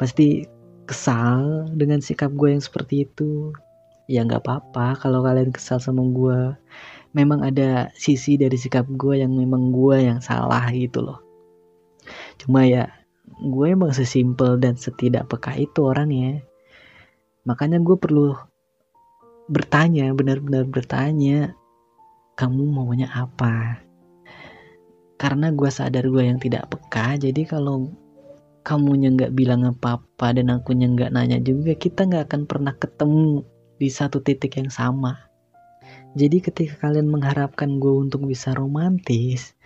Pasti 0.00 0.48
kesal 0.88 1.68
dengan 1.76 2.00
sikap 2.00 2.32
gue 2.32 2.56
yang 2.56 2.64
seperti 2.64 3.04
itu. 3.04 3.52
Ya 4.08 4.24
nggak 4.24 4.40
apa-apa 4.40 4.96
kalau 5.04 5.20
kalian 5.20 5.52
kesal 5.52 5.76
sama 5.76 6.00
gue 6.00 6.56
memang 7.12 7.44
ada 7.44 7.92
sisi 7.96 8.40
dari 8.40 8.56
sikap 8.56 8.88
gue 8.88 9.20
yang 9.20 9.32
memang 9.32 9.72
gue 9.72 10.08
yang 10.08 10.20
salah 10.24 10.64
gitu 10.72 11.04
loh. 11.04 11.20
Cuma 12.40 12.64
ya 12.64 12.88
gue 13.36 13.66
emang 13.68 13.92
sesimpel 13.92 14.56
dan 14.56 14.74
setidak 14.80 15.28
peka 15.28 15.54
itu 15.56 15.84
orangnya. 15.84 16.40
Makanya 17.44 17.80
gue 17.80 17.96
perlu 17.96 18.32
bertanya 19.48 20.12
benar-benar 20.12 20.68
bertanya 20.68 21.52
kamu 22.36 22.62
maunya 22.68 23.08
apa? 23.12 23.84
Karena 25.18 25.50
gue 25.52 25.70
sadar 25.70 26.06
gue 26.08 26.24
yang 26.24 26.40
tidak 26.40 26.70
peka 26.72 27.18
jadi 27.18 27.42
kalau 27.44 27.92
kamunya 28.64 29.12
nggak 29.12 29.32
bilang 29.32 29.64
apa-apa 29.64 30.36
dan 30.36 30.52
akunya 30.52 30.86
nggak 30.92 31.12
nanya 31.14 31.40
juga 31.40 31.72
kita 31.74 32.04
nggak 32.04 32.28
akan 32.28 32.42
pernah 32.44 32.74
ketemu 32.76 33.42
di 33.80 33.88
satu 33.88 34.20
titik 34.20 34.58
yang 34.58 34.70
sama. 34.70 35.16
Jadi 36.16 36.40
ketika 36.40 36.88
kalian 36.88 37.08
mengharapkan 37.08 37.80
gue 37.80 37.94
untuk 37.94 38.26
bisa 38.26 38.52
romantis 38.56 39.56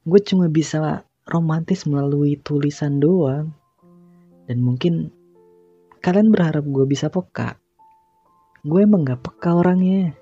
gue 0.00 0.20
cuma 0.24 0.48
bisa 0.48 1.04
romantis 1.30 1.86
melalui 1.86 2.36
tulisan 2.42 2.98
doang. 2.98 3.54
Dan 4.50 4.66
mungkin 4.66 5.14
kalian 6.02 6.34
berharap 6.34 6.66
gue 6.66 6.84
bisa 6.90 7.06
peka. 7.06 7.54
Gue 8.66 8.82
emang 8.82 9.06
gak 9.06 9.22
peka 9.22 9.54
orangnya. 9.54 10.12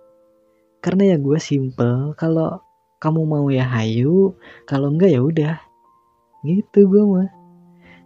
Karena 0.84 1.10
ya 1.10 1.16
gue 1.16 1.38
simple 1.40 2.14
kalau 2.14 2.60
kamu 3.00 3.24
mau 3.24 3.46
ya 3.50 3.66
hayu 3.66 4.36
kalau 4.68 4.92
enggak 4.92 5.16
ya 5.16 5.20
udah. 5.24 5.56
Gitu 6.44 6.86
gue 6.86 7.02
mah. 7.02 7.30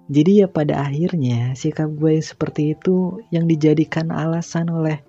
Jadi 0.09 0.45
ya 0.45 0.49
pada 0.49 0.87
akhirnya 0.87 1.59
sikap 1.59 1.91
gue 1.93 2.17
yang 2.17 2.25
seperti 2.25 2.79
itu 2.79 3.21
yang 3.35 3.45
dijadikan 3.51 4.15
alasan 4.15 4.71
oleh 4.71 5.03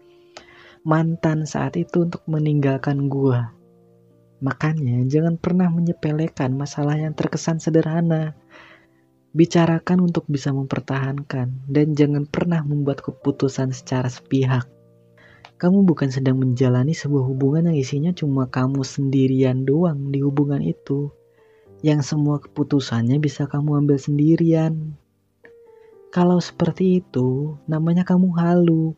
mantan 0.83 1.47
saat 1.47 1.79
itu 1.79 2.03
untuk 2.03 2.23
meninggalkan 2.27 3.07
gue 3.07 3.62
makanya 4.43 5.00
jangan 5.07 5.39
pernah 5.39 5.71
menyepelekan 5.71 6.51
masalah 6.51 7.00
yang 7.00 7.15
terkesan 7.15 7.63
sederhana 7.63 8.35
bicarakan 9.31 10.03
untuk 10.03 10.27
bisa 10.27 10.51
mempertahankan 10.51 11.47
dan 11.71 11.88
jangan 11.95 12.27
pernah 12.27 12.59
membuat 12.62 13.00
keputusan 13.00 13.71
secara 13.71 14.12
sepihak 14.12 14.67
kamu 15.63 15.88
bukan 15.88 16.12
sedang 16.12 16.43
menjalani 16.43 16.91
sebuah 16.91 17.23
hubungan 17.23 17.71
yang 17.71 17.79
isinya 17.79 18.12
cuma 18.12 18.51
kamu 18.51 18.83
sendirian 18.83 19.63
doang 19.63 20.12
di 20.12 20.19
hubungan 20.19 20.59
itu. 20.59 21.07
Yang 21.79 22.12
semua 22.12 22.43
keputusannya 22.43 23.15
bisa 23.23 23.47
kamu 23.47 23.88
ambil 23.88 23.95
sendirian. 23.95 25.00
Kalau 26.12 26.43
seperti 26.43 27.00
itu, 27.00 27.55
namanya 27.63 28.03
kamu 28.03 28.35
halu. 28.35 28.91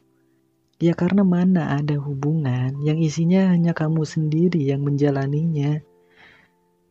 Ya 0.79 0.91
karena 0.91 1.23
mana 1.23 1.79
ada 1.79 1.95
hubungan 1.97 2.75
yang 2.83 2.99
isinya 2.99 3.55
hanya 3.55 3.71
kamu 3.71 4.03
sendiri 4.03 4.59
yang 4.59 4.83
menjalaninya. 4.83 5.79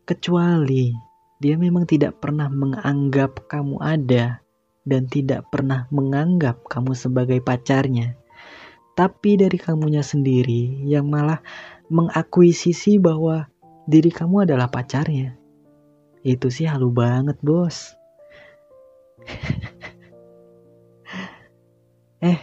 Kecuali 0.08 0.92
dia 1.40 1.60
memang 1.60 1.84
tidak 1.84 2.20
pernah 2.20 2.48
menganggap 2.48 3.44
kamu 3.48 3.80
ada 3.84 4.40
dan 4.88 5.08
tidak 5.08 5.48
pernah 5.52 5.88
menganggap 5.92 6.64
kamu 6.68 6.92
sebagai 6.96 7.40
pacarnya 7.40 8.16
tapi 8.94 9.34
dari 9.34 9.58
kamunya 9.58 10.06
sendiri 10.06 10.86
yang 10.86 11.10
malah 11.10 11.42
mengakuisisi 11.90 13.02
bahwa 13.02 13.50
diri 13.90 14.14
kamu 14.14 14.46
adalah 14.46 14.70
pacarnya. 14.70 15.34
Itu 16.22 16.48
sih 16.48 16.64
halu 16.64 16.94
banget, 16.94 17.36
bos. 17.42 17.98
eh, 22.30 22.38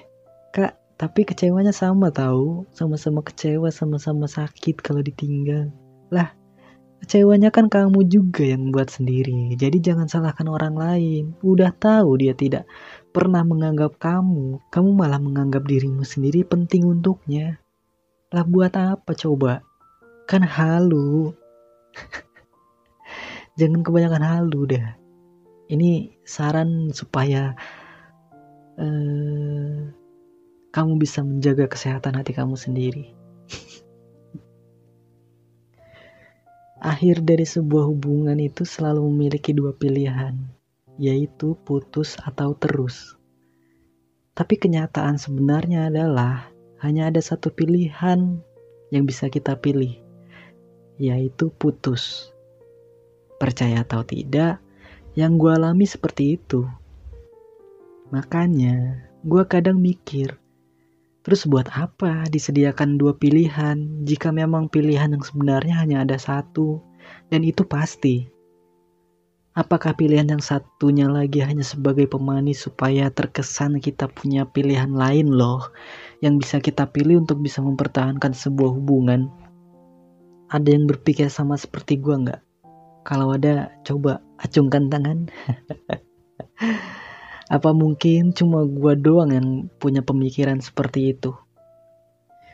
tapi 1.02 1.26
kecewanya 1.26 1.74
sama 1.74 2.14
tahu, 2.14 2.70
sama-sama 2.78 3.26
kecewa, 3.26 3.74
sama-sama 3.74 4.30
sakit 4.30 4.86
kalau 4.86 5.02
ditinggal. 5.02 5.74
Lah, 6.14 6.30
kecewanya 7.02 7.50
kan 7.50 7.74
kamu 7.74 8.06
juga 8.06 8.46
yang 8.46 8.70
buat 8.70 8.94
sendiri. 8.94 9.58
Jadi 9.58 9.82
jangan 9.82 10.06
salahkan 10.06 10.46
orang 10.46 10.78
lain. 10.78 11.34
Udah 11.42 11.74
tahu 11.74 12.22
dia 12.22 12.38
tidak 12.38 12.70
pernah 13.10 13.42
menganggap 13.42 13.98
kamu, 13.98 14.62
kamu 14.70 14.90
malah 14.94 15.18
menganggap 15.18 15.66
dirimu 15.66 16.06
sendiri 16.06 16.46
penting 16.46 16.86
untuknya. 16.86 17.58
Lah 18.30 18.46
buat 18.46 18.78
apa 18.78 19.18
coba? 19.18 19.66
Kan 20.30 20.46
halu. 20.46 21.34
Jangan 23.58 23.82
kebanyakan 23.82 24.22
halu 24.22 24.70
deh. 24.70 24.86
Ini 25.66 26.14
saran 26.30 26.94
supaya 26.94 27.58
uh, 28.78 29.98
kamu 30.72 31.00
bisa 31.00 31.24
menjaga 31.24 31.68
kesehatan 31.68 32.16
hati 32.16 32.32
kamu 32.36 32.56
sendiri. 32.56 33.16
Akhir 36.82 37.22
dari 37.22 37.46
sebuah 37.46 37.86
hubungan 37.92 38.42
itu 38.42 38.66
selalu 38.66 39.06
memiliki 39.06 39.54
dua 39.54 39.76
pilihan 39.78 40.34
yaitu 41.02 41.56
putus 41.64 42.18
atau 42.20 42.58
terus. 42.58 43.16
Tapi 44.34 44.58
kenyataan 44.58 45.22
sebenarnya 45.22 45.94
adalah 45.94 46.50
hanya 46.82 47.14
ada 47.14 47.22
satu 47.22 47.54
pilihan 47.54 48.42
yang 48.90 49.04
bisa 49.06 49.30
kita 49.30 49.54
pilih, 49.60 50.02
yaitu 50.98 51.54
putus. 51.54 52.34
Percaya 53.38 53.86
atau 53.86 54.02
tidak, 54.02 54.58
yang 55.14 55.38
gue 55.38 55.52
alami 55.54 55.86
seperti 55.86 56.42
itu. 56.42 56.66
Makanya, 58.10 59.06
gue 59.22 59.44
kadang 59.46 59.78
mikir, 59.78 60.41
terus 61.22 61.46
buat 61.46 61.70
apa 61.70 62.26
disediakan 62.30 62.98
dua 62.98 63.14
pilihan 63.14 64.06
jika 64.06 64.34
memang 64.34 64.70
pilihan 64.70 65.14
yang 65.14 65.22
sebenarnya 65.22 65.76
hanya 65.82 65.98
ada 66.06 66.18
satu, 66.18 66.82
dan 67.30 67.46
itu 67.46 67.66
pasti. 67.66 68.30
Apakah 69.52 70.00
pilihan 70.00 70.32
yang 70.32 70.40
satunya 70.40 71.12
lagi 71.12 71.44
hanya 71.44 71.68
sebagai 71.68 72.08
pemanis 72.08 72.64
supaya 72.64 73.12
terkesan 73.12 73.84
kita 73.84 74.08
punya 74.08 74.48
pilihan 74.48 74.96
lain 74.96 75.28
loh 75.28 75.76
yang 76.24 76.40
bisa 76.40 76.64
kita 76.64 76.88
pilih 76.88 77.20
untuk 77.20 77.44
bisa 77.44 77.60
mempertahankan 77.60 78.32
sebuah 78.32 78.72
hubungan? 78.72 79.28
Ada 80.48 80.72
yang 80.72 80.88
berpikir 80.88 81.28
sama 81.28 81.60
seperti 81.60 82.00
gua 82.00 82.24
nggak? 82.24 82.42
Kalau 83.04 83.36
ada, 83.36 83.76
coba 83.84 84.24
acungkan 84.40 84.88
tangan. 84.88 85.28
Apa 87.52 87.76
mungkin 87.76 88.32
cuma 88.32 88.64
gua 88.64 88.96
doang 88.96 89.36
yang 89.36 89.48
punya 89.76 90.00
pemikiran 90.00 90.64
seperti 90.64 91.12
itu? 91.12 91.36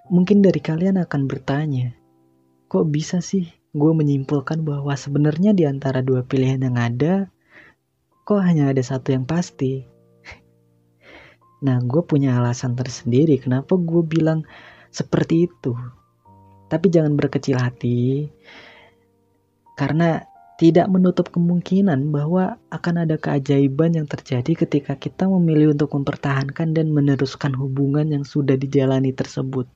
Mungkin 0.10 0.42
dari 0.42 0.58
kalian 0.58 0.98
akan 0.98 1.30
bertanya, 1.30 1.94
kok 2.66 2.90
bisa 2.90 3.22
sih 3.22 3.46
gue 3.78 3.92
menyimpulkan 3.94 4.66
bahwa 4.66 4.98
sebenarnya 4.98 5.54
di 5.54 5.70
antara 5.70 6.02
dua 6.02 6.26
pilihan 6.26 6.66
yang 6.66 6.82
ada, 6.82 7.30
kok 8.26 8.42
hanya 8.42 8.74
ada 8.74 8.82
satu 8.82 9.14
yang 9.14 9.30
pasti. 9.30 9.86
Nah, 11.62 11.78
gue 11.82 12.02
punya 12.02 12.38
alasan 12.38 12.74
tersendiri 12.74 13.38
kenapa 13.38 13.78
gue 13.78 14.02
bilang 14.02 14.46
seperti 14.90 15.46
itu. 15.46 15.78
Tapi 16.68 16.88
jangan 16.92 17.16
berkecil 17.16 17.56
hati, 17.56 18.28
karena 19.80 20.27
tidak 20.58 20.89
menutup 20.89 21.30
kemungkinan 21.30 22.10
bahwa 22.10 22.58
akan 22.74 23.06
ada 23.06 23.22
keajaiban 23.22 23.93
yang 23.93 24.10
terjadi 24.10 24.65
ketika 24.65 24.98
kita 24.98 25.30
memilih 25.30 25.78
untuk 25.78 25.93
mempertahankan 25.93 26.74
dan 26.74 26.89
meneruskan 26.89 27.54
hubungan 27.54 28.10
yang 28.10 28.26
sudah 28.26 28.58
dijalani 28.58 29.13
tersebut. 29.13 29.70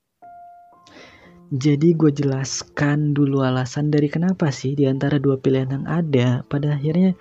Jadi 1.54 1.94
gue 1.94 2.10
jelaskan 2.10 3.14
dulu 3.14 3.46
alasan 3.46 3.94
dari 3.94 4.10
kenapa 4.10 4.50
sih 4.50 4.74
di 4.74 4.90
antara 4.90 5.22
dua 5.22 5.38
pilihan 5.38 5.70
yang 5.70 5.86
ada 5.86 6.42
pada 6.50 6.80
akhirnya 6.80 7.14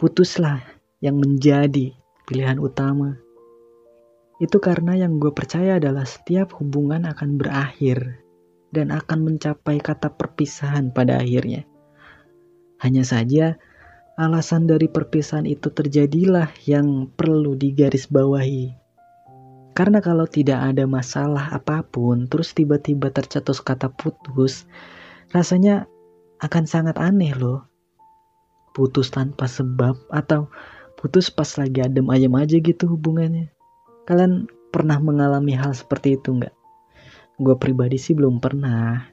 putuslah 0.00 0.64
yang 1.04 1.20
menjadi 1.20 1.92
pilihan 2.24 2.56
utama. 2.62 3.18
Itu 4.40 4.56
karena 4.62 4.96
yang 4.96 5.20
gue 5.20 5.34
percaya 5.36 5.76
adalah 5.76 6.08
setiap 6.08 6.56
hubungan 6.62 7.04
akan 7.10 7.36
berakhir 7.36 8.24
dan 8.72 8.88
akan 8.88 9.34
mencapai 9.34 9.82
kata 9.82 10.14
perpisahan 10.14 10.94
pada 10.94 11.20
akhirnya. 11.20 11.68
Hanya 12.82 13.06
saja 13.06 13.56
alasan 14.18 14.66
dari 14.66 14.90
perpisahan 14.90 15.46
itu 15.46 15.70
terjadilah 15.70 16.50
yang 16.66 17.06
perlu 17.14 17.54
digarisbawahi 17.54 18.82
karena 19.72 20.04
kalau 20.04 20.28
tidak 20.28 20.60
ada 20.60 20.84
masalah 20.84 21.48
apa 21.48 21.80
pun, 21.80 22.28
terus 22.28 22.52
tiba-tiba 22.52 23.08
tercetus 23.08 23.64
kata 23.64 23.88
putus, 23.88 24.68
rasanya 25.32 25.88
akan 26.44 26.64
sangat 26.68 27.00
aneh 27.00 27.32
loh. 27.32 27.64
Putus 28.76 29.08
tanpa 29.08 29.48
sebab 29.48 29.96
atau 30.12 30.52
putus 31.00 31.32
pas 31.32 31.48
lagi 31.56 31.80
adem 31.80 32.04
ayem 32.12 32.32
aja 32.36 32.60
gitu 32.60 32.84
hubungannya. 32.84 33.48
Kalian 34.04 34.44
pernah 34.68 35.00
mengalami 35.00 35.56
hal 35.56 35.72
seperti 35.72 36.20
itu 36.20 36.36
nggak? 36.36 36.52
Gue 37.40 37.56
pribadi 37.56 37.96
sih 37.96 38.12
belum 38.12 38.44
pernah. 38.44 39.08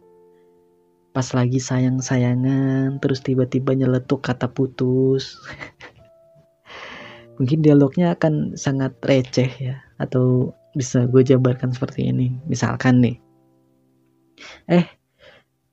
Pas 1.19 1.35
lagi 1.35 1.59
sayang-sayangan, 1.59 3.03
terus 3.03 3.19
tiba-tiba 3.19 3.75
nyeletuk 3.75 4.23
kata 4.23 4.47
putus. 4.47 5.35
Mungkin 7.35 7.59
dialognya 7.59 8.15
akan 8.15 8.55
sangat 8.55 8.95
receh 9.03 9.51
ya, 9.59 9.83
atau 9.99 10.55
bisa 10.71 11.11
gue 11.11 11.19
jabarkan 11.19 11.75
seperti 11.75 12.07
ini. 12.07 12.39
Misalkan 12.47 13.03
nih, 13.03 13.19
eh 14.71 14.87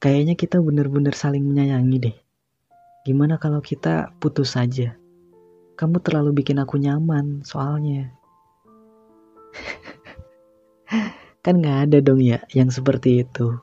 kayaknya 0.02 0.34
kita 0.34 0.58
bener-bener 0.58 1.14
saling 1.14 1.46
menyayangi 1.46 2.10
deh. 2.10 2.16
Gimana 3.06 3.38
kalau 3.38 3.62
kita 3.62 4.18
putus 4.18 4.58
saja? 4.58 4.98
Kamu 5.78 6.02
terlalu 6.02 6.42
bikin 6.42 6.58
aku 6.58 6.74
nyaman 6.74 7.46
soalnya. 7.46 8.10
kan 11.46 11.54
nggak 11.62 11.78
ada 11.86 12.02
dong 12.02 12.18
ya 12.18 12.42
yang 12.50 12.66
seperti 12.66 13.22
itu. 13.22 13.62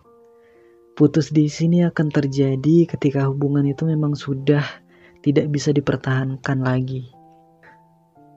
Putus 0.93 1.33
di 1.33 1.49
sini 1.49 1.81
akan 1.81 2.13
terjadi 2.13 2.85
ketika 2.85 3.25
hubungan 3.25 3.65
itu 3.65 3.81
memang 3.81 4.13
sudah 4.13 4.61
tidak 5.25 5.49
bisa 5.49 5.73
dipertahankan 5.73 6.61
lagi. 6.61 7.09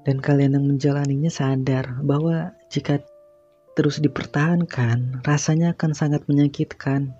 Dan 0.08 0.24
kalian 0.24 0.56
yang 0.56 0.64
menjalaninya 0.64 1.28
sadar 1.28 2.00
bahwa 2.00 2.56
jika 2.72 3.04
terus 3.76 4.00
dipertahankan, 4.00 5.20
rasanya 5.20 5.76
akan 5.76 5.92
sangat 5.92 6.24
menyakitkan. 6.32 7.12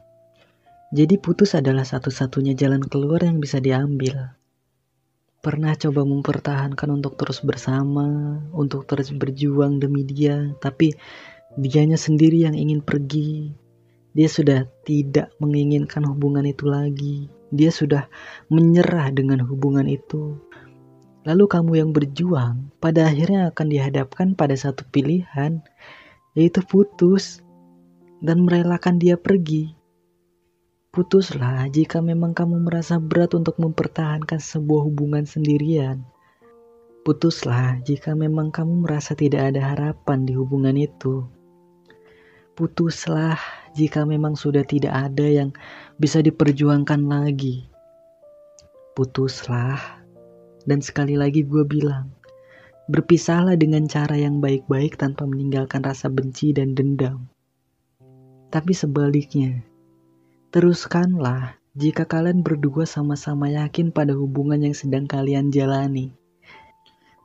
Jadi 0.96 1.20
putus 1.20 1.52
adalah 1.52 1.84
satu-satunya 1.84 2.56
jalan 2.56 2.80
keluar 2.80 3.20
yang 3.20 3.36
bisa 3.36 3.60
diambil. 3.60 4.32
Pernah 5.44 5.76
coba 5.76 6.08
mempertahankan 6.08 6.88
untuk 6.88 7.20
terus 7.20 7.44
bersama, 7.44 8.40
untuk 8.56 8.88
terus 8.88 9.12
berjuang 9.12 9.84
demi 9.84 10.00
dia, 10.08 10.56
tapi 10.64 10.96
dianya 11.60 12.00
sendiri 12.00 12.48
yang 12.48 12.56
ingin 12.56 12.80
pergi. 12.80 13.65
Dia 14.16 14.32
sudah 14.32 14.64
tidak 14.88 15.28
menginginkan 15.36 16.00
hubungan 16.08 16.48
itu 16.48 16.64
lagi. 16.64 17.28
Dia 17.52 17.68
sudah 17.68 18.08
menyerah 18.48 19.12
dengan 19.12 19.44
hubungan 19.44 19.84
itu. 19.84 20.40
Lalu 21.28 21.44
kamu 21.44 21.72
yang 21.76 21.90
berjuang, 21.92 22.72
pada 22.80 23.12
akhirnya 23.12 23.52
akan 23.52 23.66
dihadapkan 23.68 24.32
pada 24.32 24.56
satu 24.56 24.88
pilihan, 24.88 25.60
yaitu 26.32 26.64
putus 26.64 27.44
dan 28.24 28.48
merelakan 28.48 28.96
dia 28.96 29.20
pergi. 29.20 29.76
Putuslah 30.96 31.68
jika 31.68 32.00
memang 32.00 32.32
kamu 32.32 32.64
merasa 32.64 32.96
berat 32.96 33.36
untuk 33.36 33.60
mempertahankan 33.60 34.40
sebuah 34.40 34.88
hubungan 34.88 35.28
sendirian. 35.28 36.00
Putuslah 37.04 37.84
jika 37.84 38.16
memang 38.16 38.48
kamu 38.48 38.88
merasa 38.88 39.12
tidak 39.12 39.52
ada 39.52 39.76
harapan 39.76 40.24
di 40.24 40.32
hubungan 40.32 40.72
itu. 40.72 41.28
Putuslah 42.56 43.36
jika 43.76 44.08
memang 44.08 44.34
sudah 44.40 44.64
tidak 44.64 44.96
ada 44.96 45.28
yang 45.28 45.52
bisa 46.00 46.24
diperjuangkan 46.24 47.04
lagi. 47.04 47.68
Putuslah, 48.96 50.00
dan 50.64 50.80
sekali 50.80 51.20
lagi 51.20 51.44
gue 51.44 51.68
bilang, 51.68 52.08
berpisahlah 52.88 53.60
dengan 53.60 53.84
cara 53.84 54.16
yang 54.16 54.40
baik-baik 54.40 54.96
tanpa 54.96 55.28
meninggalkan 55.28 55.84
rasa 55.84 56.08
benci 56.08 56.56
dan 56.56 56.72
dendam. 56.72 57.28
Tapi 58.48 58.72
sebaliknya, 58.72 59.60
Teruskanlah 60.56 61.60
jika 61.76 62.08
kalian 62.08 62.40
berdua 62.40 62.88
sama-sama 62.88 63.52
yakin 63.52 63.92
pada 63.92 64.16
hubungan 64.16 64.56
yang 64.64 64.72
sedang 64.72 65.04
kalian 65.04 65.52
jalani. 65.52 66.16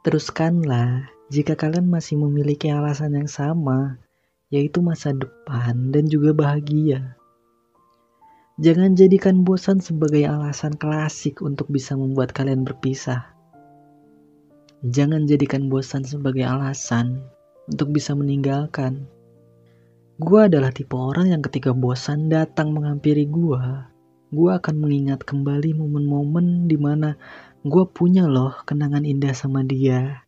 Teruskanlah 0.03 1.07
jika 1.31 1.55
kalian 1.55 1.87
masih 1.87 2.19
memiliki 2.19 2.67
alasan 2.67 3.15
yang 3.15 3.31
sama, 3.31 4.03
yaitu 4.51 4.83
masa 4.83 5.15
depan 5.15 5.95
dan 5.95 6.11
juga 6.11 6.35
bahagia. 6.35 7.15
Jangan 8.59 8.93
jadikan 8.93 9.47
bosan 9.47 9.79
sebagai 9.79 10.27
alasan 10.27 10.75
klasik 10.75 11.39
untuk 11.41 11.71
bisa 11.71 11.95
membuat 11.95 12.35
kalian 12.35 12.67
berpisah. 12.67 13.31
Jangan 14.85 15.25
jadikan 15.25 15.71
bosan 15.71 16.03
sebagai 16.03 16.45
alasan 16.45 17.23
untuk 17.69 17.95
bisa 17.95 18.17
meninggalkan. 18.17 19.05
Gue 20.17 20.45
adalah 20.49 20.73
tipe 20.73 20.93
orang 20.93 21.33
yang 21.33 21.41
ketika 21.41 21.69
bosan 21.73 22.33
datang 22.33 22.73
menghampiri 22.73 23.25
gue, 23.29 23.61
gue 24.33 24.49
akan 24.49 24.75
mengingat 24.81 25.21
kembali 25.21 25.77
momen-momen 25.77 26.65
di 26.65 26.81
mana 26.81 27.13
gue 27.61 27.85
punya 27.93 28.25
loh 28.25 28.57
kenangan 28.65 29.05
indah 29.05 29.37
sama 29.37 29.61
dia. 29.61 30.25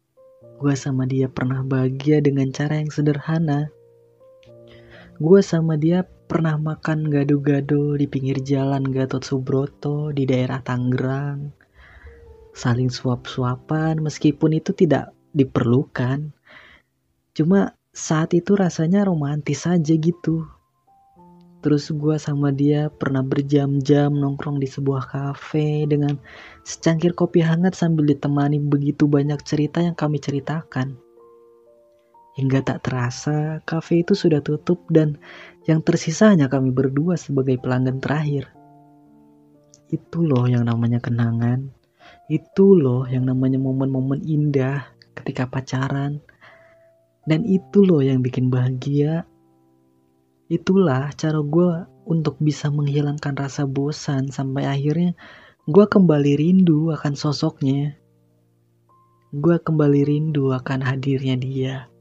Gue 0.61 0.77
sama 0.77 1.09
dia 1.09 1.25
pernah 1.33 1.65
bahagia 1.65 2.21
dengan 2.21 2.53
cara 2.53 2.77
yang 2.77 2.93
sederhana. 2.93 3.72
Gue 5.23 5.39
sama 5.39 5.79
dia 5.79 6.03
pernah 6.03 6.59
makan 6.59 7.07
gado-gado 7.07 7.95
di 7.95 8.11
pinggir 8.11 8.43
jalan 8.43 8.83
Gatot 8.83 9.23
Subroto 9.23 10.11
di 10.11 10.27
daerah 10.27 10.59
Tangerang. 10.59 11.47
Saling 12.51 12.91
suap-suapan 12.91 14.03
meskipun 14.03 14.59
itu 14.59 14.75
tidak 14.75 15.15
diperlukan. 15.31 16.35
Cuma 17.31 17.71
saat 17.95 18.35
itu 18.35 18.59
rasanya 18.59 19.07
romantis 19.07 19.63
aja 19.63 19.95
gitu. 19.95 20.43
Terus 21.63 21.87
gue 21.95 22.19
sama 22.19 22.51
dia 22.51 22.91
pernah 22.91 23.23
berjam-jam 23.23 24.11
nongkrong 24.11 24.59
di 24.59 24.67
sebuah 24.67 25.07
kafe 25.07 25.87
dengan 25.87 26.19
secangkir 26.67 27.15
kopi 27.15 27.39
hangat 27.39 27.79
sambil 27.79 28.11
ditemani 28.11 28.59
begitu 28.59 29.07
banyak 29.07 29.39
cerita 29.47 29.79
yang 29.79 29.95
kami 29.95 30.19
ceritakan. 30.19 30.99
Hingga 32.33 32.65
tak 32.65 32.89
terasa, 32.89 33.61
kafe 33.61 34.01
itu 34.01 34.17
sudah 34.17 34.41
tutup 34.41 34.89
dan 34.89 35.21
yang 35.69 35.85
tersisa 35.85 36.33
hanya 36.33 36.49
kami 36.49 36.73
berdua 36.73 37.13
sebagai 37.13 37.61
pelanggan 37.61 38.01
terakhir. 38.01 38.49
Itu 39.93 40.25
loh 40.25 40.49
yang 40.49 40.65
namanya 40.65 40.97
kenangan. 40.97 41.69
Itu 42.25 42.73
loh 42.73 43.05
yang 43.05 43.29
namanya 43.29 43.61
momen-momen 43.61 44.25
indah 44.25 44.81
ketika 45.13 45.45
pacaran 45.45 46.25
dan 47.29 47.45
itu 47.45 47.85
loh 47.85 48.01
yang 48.01 48.25
bikin 48.25 48.49
bahagia. 48.49 49.29
Itulah 50.49 51.13
cara 51.13 51.37
gue 51.37 51.85
untuk 52.09 52.41
bisa 52.41 52.73
menghilangkan 52.73 53.37
rasa 53.37 53.63
bosan 53.69 54.33
sampai 54.33 54.67
akhirnya 54.67 55.13
gue 55.69 55.85
kembali 55.85 56.33
rindu 56.35 56.89
akan 56.89 57.13
sosoknya. 57.13 57.95
Gue 59.29 59.61
kembali 59.61 60.01
rindu 60.01 60.49
akan 60.49 60.81
hadirnya 60.81 61.37
dia. 61.37 61.92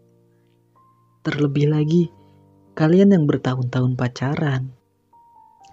Terlebih 1.23 1.71
lagi, 1.71 2.11
kalian 2.75 3.15
yang 3.15 3.31
bertahun-tahun 3.31 3.95
pacaran. 3.95 4.75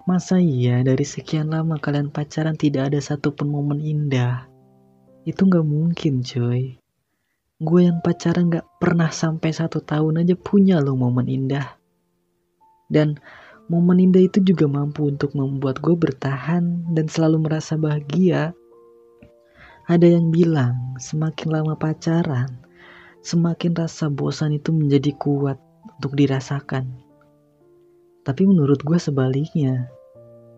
Masa 0.05 0.37
iya 0.37 0.85
dari 0.85 1.01
sekian 1.01 1.49
lama 1.49 1.81
kalian 1.81 2.13
pacaran 2.13 2.53
tidak 2.53 2.93
ada 2.93 3.01
satupun 3.01 3.49
momen 3.49 3.81
indah? 3.81 4.45
Itu 5.25 5.49
gak 5.49 5.65
mungkin 5.65 6.21
coy. 6.21 6.77
Gue 7.57 7.81
yang 7.81 7.97
pacaran 8.05 8.53
gak 8.53 8.61
pernah 8.77 9.09
sampai 9.09 9.49
satu 9.49 9.81
tahun 9.81 10.21
aja 10.21 10.37
punya 10.37 10.77
loh 10.77 10.93
momen 10.93 11.25
indah. 11.25 11.81
Dan 12.85 13.17
momen 13.73 14.05
indah 14.05 14.29
itu 14.29 14.45
juga 14.45 14.69
mampu 14.69 15.09
untuk 15.09 15.33
membuat 15.33 15.81
gue 15.81 15.97
bertahan 15.97 16.93
dan 16.93 17.09
selalu 17.09 17.49
merasa 17.49 17.73
bahagia. 17.73 18.53
Ada 19.89 20.13
yang 20.13 20.29
bilang 20.29 20.93
semakin 21.01 21.49
lama 21.49 21.73
pacaran, 21.73 22.68
semakin 23.25 23.75
rasa 23.75 24.07
bosan 24.07 24.55
itu 24.55 24.71
menjadi 24.71 25.15
kuat 25.17 25.59
untuk 25.99 26.15
dirasakan. 26.15 26.89
Tapi 28.23 28.41
menurut 28.45 28.83
gue 28.83 28.99
sebaliknya, 28.99 29.87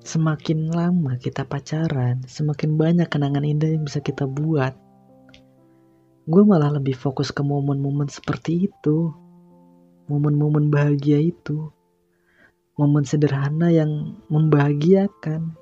semakin 0.01 0.73
lama 0.73 1.15
kita 1.21 1.45
pacaran, 1.45 2.25
semakin 2.25 2.77
banyak 2.77 3.07
kenangan 3.07 3.45
indah 3.45 3.69
yang 3.69 3.85
bisa 3.85 4.01
kita 4.01 4.25
buat 4.25 4.73
gue 6.29 6.43
malah 6.45 6.77
lebih 6.77 6.93
fokus 6.93 7.33
ke 7.33 7.41
momen-momen 7.41 8.05
seperti 8.05 8.69
itu. 8.69 9.09
Momen-momen 10.05 10.69
bahagia 10.69 11.17
itu. 11.17 11.73
Momen 12.77 13.03
sederhana 13.03 13.73
yang 13.73 14.21
membahagiakan. 14.29 15.57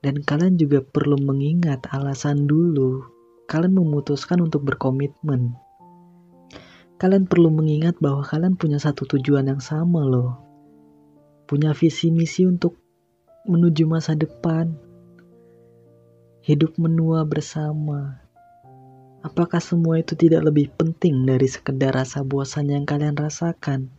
Dan 0.00 0.14
kalian 0.24 0.56
juga 0.56 0.80
perlu 0.80 1.20
mengingat 1.20 1.84
alasan 1.92 2.48
dulu 2.48 3.04
kalian 3.44 3.76
memutuskan 3.76 4.40
untuk 4.40 4.64
berkomitmen. 4.64 5.52
Kalian 7.00 7.24
perlu 7.24 7.48
mengingat 7.48 7.96
bahwa 7.96 8.20
kalian 8.20 8.60
punya 8.60 8.76
satu 8.76 9.08
tujuan 9.16 9.48
yang 9.48 9.64
sama 9.64 10.04
loh. 10.04 10.36
Punya 11.48 11.72
visi 11.72 12.12
misi 12.12 12.44
untuk 12.44 12.76
menuju 13.48 13.88
masa 13.88 14.12
depan. 14.12 14.76
Hidup 16.44 16.76
menua 16.76 17.24
bersama 17.24 18.20
Apakah 19.20 19.60
semua 19.60 20.00
itu 20.00 20.16
tidak 20.16 20.48
lebih 20.48 20.72
penting 20.80 21.28
dari 21.28 21.44
sekedar 21.44 21.92
rasa 21.92 22.24
bosan 22.24 22.72
yang 22.72 22.88
kalian 22.88 23.12
rasakan? 23.12 23.92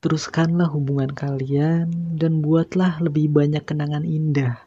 Teruskanlah 0.00 0.72
hubungan 0.72 1.12
kalian 1.12 2.16
dan 2.16 2.40
buatlah 2.40 3.04
lebih 3.04 3.28
banyak 3.28 3.60
kenangan 3.68 4.08
indah. 4.08 4.64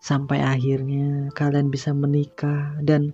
sampai 0.00 0.40
akhirnya 0.40 1.28
kalian 1.36 1.68
bisa 1.68 1.92
menikah 1.92 2.72
dan 2.80 3.12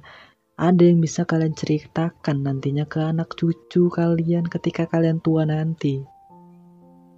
ada 0.57 0.88
yang 0.88 1.05
bisa 1.05 1.29
kalian 1.29 1.53
ceritakan 1.53 2.40
nantinya 2.40 2.88
ke 2.88 3.05
anak 3.05 3.37
cucu 3.37 3.92
kalian 3.92 4.49
ketika 4.49 4.88
kalian 4.88 5.21
tua 5.21 5.45
nanti. 5.45 6.01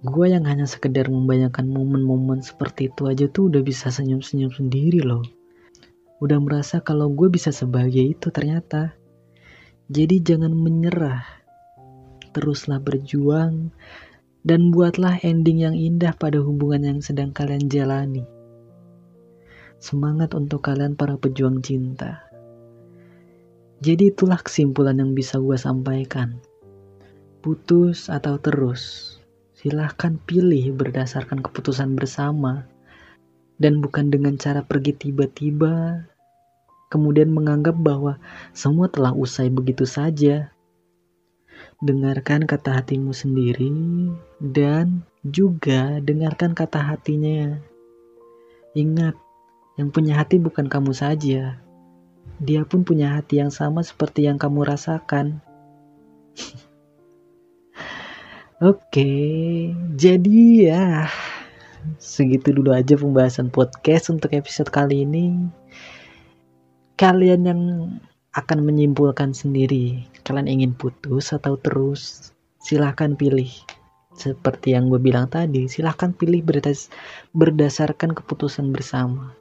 Gue 0.03 0.35
yang 0.35 0.43
hanya 0.43 0.67
sekedar 0.67 1.07
membayangkan 1.07 1.63
momen-momen 1.63 2.43
seperti 2.43 2.91
itu 2.91 3.07
aja 3.07 3.31
tuh 3.31 3.47
udah 3.47 3.63
bisa 3.63 3.95
senyum-senyum 3.95 4.51
sendiri 4.51 4.99
loh. 4.99 5.23
Udah 6.19 6.35
merasa 6.43 6.83
kalau 6.83 7.07
gue 7.15 7.31
bisa 7.31 7.55
sebagai 7.55 8.03
itu 8.03 8.27
ternyata. 8.27 8.91
Jadi 9.87 10.19
jangan 10.19 10.51
menyerah. 10.51 11.23
Teruslah 12.35 12.83
berjuang 12.83 13.71
dan 14.43 14.67
buatlah 14.67 15.23
ending 15.23 15.63
yang 15.63 15.75
indah 15.79 16.11
pada 16.11 16.43
hubungan 16.43 16.83
yang 16.83 16.99
sedang 16.99 17.31
kalian 17.31 17.71
jalani. 17.71 18.27
Semangat 19.79 20.35
untuk 20.35 20.59
kalian 20.59 20.99
para 20.99 21.15
pejuang 21.15 21.63
cinta. 21.63 22.28
Jadi 23.79 24.11
itulah 24.11 24.43
kesimpulan 24.43 24.99
yang 24.99 25.15
bisa 25.15 25.39
gue 25.39 25.55
sampaikan. 25.55 26.35
Putus 27.39 28.11
atau 28.11 28.35
terus, 28.35 29.15
silahkan 29.55 30.19
pilih 30.27 30.75
berdasarkan 30.75 31.39
keputusan 31.39 31.95
bersama. 31.95 32.67
Dan 33.55 33.79
bukan 33.79 34.11
dengan 34.11 34.35
cara 34.35 34.67
pergi 34.67 34.91
tiba-tiba, 34.95 36.03
kemudian 36.91 37.31
menganggap 37.31 37.79
bahwa 37.79 38.19
semua 38.51 38.91
telah 38.91 39.15
usai 39.15 39.47
begitu 39.47 39.87
saja. 39.87 40.51
Dengarkan 41.79 42.43
kata 42.43 42.83
hatimu 42.83 43.15
sendiri 43.15 43.71
dan 44.43 45.07
juga 45.23 46.03
dengarkan 46.03 46.51
kata 46.51 46.83
hatinya. 46.83 47.55
Ingat, 48.75 49.15
yang 49.79 49.87
punya 49.95 50.19
hati 50.19 50.35
bukan 50.35 50.67
kamu 50.67 50.91
saja, 50.91 51.63
dia 52.39 52.63
pun 52.63 52.87
punya 52.87 53.19
hati 53.19 53.43
yang 53.43 53.51
sama 53.51 53.83
seperti 53.83 54.23
yang 54.27 54.39
kamu 54.39 54.63
rasakan. 54.63 55.43
Oke, 58.59 59.11
jadi 59.95 60.39
ya 60.67 61.07
segitu 61.99 62.51
dulu 62.51 62.75
aja 62.75 62.99
pembahasan 62.99 63.47
podcast 63.47 64.11
untuk 64.11 64.35
episode 64.35 64.67
kali 64.67 65.07
ini. 65.07 65.47
Kalian 66.99 67.41
yang 67.47 67.61
akan 68.35 68.59
menyimpulkan 68.67 69.31
sendiri, 69.31 70.03
kalian 70.27 70.51
ingin 70.51 70.71
putus 70.75 71.31
atau 71.31 71.55
terus, 71.55 72.35
silahkan 72.59 73.15
pilih. 73.15 73.47
Seperti 74.11 74.75
yang 74.75 74.91
gue 74.91 74.99
bilang 74.99 75.31
tadi, 75.31 75.71
silahkan 75.71 76.11
pilih 76.11 76.43
berdasarkan 77.31 78.11
keputusan 78.11 78.75
bersama. 78.75 79.38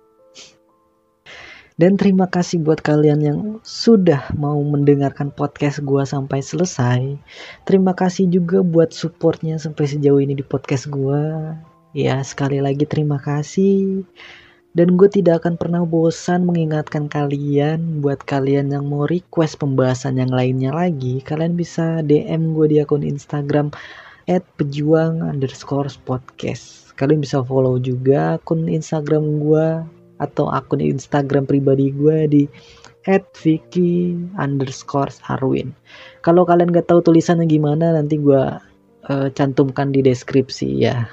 Dan 1.79 1.95
terima 1.95 2.27
kasih 2.27 2.59
buat 2.59 2.83
kalian 2.83 3.21
yang 3.23 3.41
sudah 3.63 4.35
mau 4.35 4.59
mendengarkan 4.59 5.31
podcast 5.31 5.79
gue 5.87 6.03
sampai 6.03 6.43
selesai. 6.43 7.15
Terima 7.63 7.95
kasih 7.95 8.27
juga 8.27 8.67
buat 8.67 8.91
supportnya 8.91 9.63
sampai 9.63 9.87
sejauh 9.87 10.19
ini 10.19 10.35
di 10.35 10.43
podcast 10.43 10.91
gue. 10.91 11.55
Ya 11.95 12.19
sekali 12.27 12.59
lagi 12.59 12.83
terima 12.83 13.23
kasih. 13.23 14.03
Dan 14.75 14.99
gue 14.99 15.07
tidak 15.07 15.47
akan 15.47 15.55
pernah 15.55 15.87
bosan 15.87 16.51
mengingatkan 16.51 17.07
kalian 17.07 18.03
buat 18.03 18.27
kalian 18.27 18.75
yang 18.75 18.91
mau 18.91 19.07
request 19.07 19.63
pembahasan 19.63 20.19
yang 20.19 20.35
lainnya 20.35 20.75
lagi. 20.75 21.23
Kalian 21.23 21.55
bisa 21.55 22.03
DM 22.03 22.59
gue 22.59 22.75
di 22.75 22.83
akun 22.83 23.07
Instagram 23.07 23.71
at 24.27 24.43
pejuang 24.59 25.23
underscore 25.23 25.95
podcast. 26.03 26.91
Kalian 26.99 27.23
bisa 27.23 27.39
follow 27.47 27.79
juga 27.79 28.43
akun 28.43 28.67
Instagram 28.67 29.47
gue 29.47 29.67
atau 30.19 30.51
akun 30.51 30.83
Instagram 30.83 31.47
pribadi 31.47 31.91
gue 31.95 32.19
di 32.29 32.43
Vicky 33.41 34.13
underscore 34.37 35.15
Arwin. 35.33 35.73
Kalau 36.21 36.45
kalian 36.45 36.69
gak 36.69 36.93
tahu 36.93 37.01
tulisannya 37.01 37.49
gimana 37.49 37.97
nanti 37.97 38.21
gue 38.21 38.43
uh, 39.09 39.29
cantumkan 39.33 39.89
di 39.97 40.05
deskripsi 40.05 40.69
ya. 40.77 41.09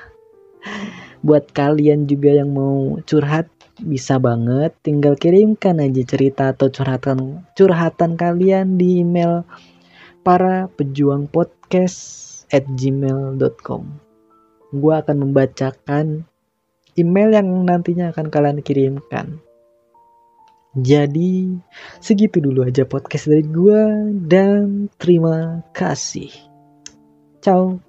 Buat 1.23 1.55
kalian 1.55 2.03
juga 2.03 2.35
yang 2.35 2.51
mau 2.51 2.99
curhat 3.07 3.47
bisa 3.83 4.15
banget 4.19 4.71
tinggal 4.87 5.19
kirimkan 5.19 5.83
aja 5.83 6.03
cerita 6.07 6.55
atau 6.55 6.71
curhatan 6.71 7.43
curhatan 7.59 8.15
kalian 8.15 8.79
di 8.79 9.03
email 9.03 9.43
para 10.23 10.71
pejuang 10.79 11.27
podcast 11.27 12.23
at 12.55 12.63
gmail.com 12.79 13.83
gue 14.71 14.93
akan 14.95 15.17
membacakan 15.27 16.23
email 16.95 17.29
yang 17.35 17.47
nantinya 17.67 18.11
akan 18.11 18.27
kalian 18.31 18.59
kirimkan. 18.63 19.39
Jadi, 20.75 21.55
segitu 22.03 22.43
dulu 22.43 22.67
aja 22.67 22.83
podcast 22.83 23.31
dari 23.31 23.47
gue 23.47 24.11
dan 24.27 24.91
terima 24.99 25.63
kasih. 25.71 26.27
Ciao. 27.39 27.84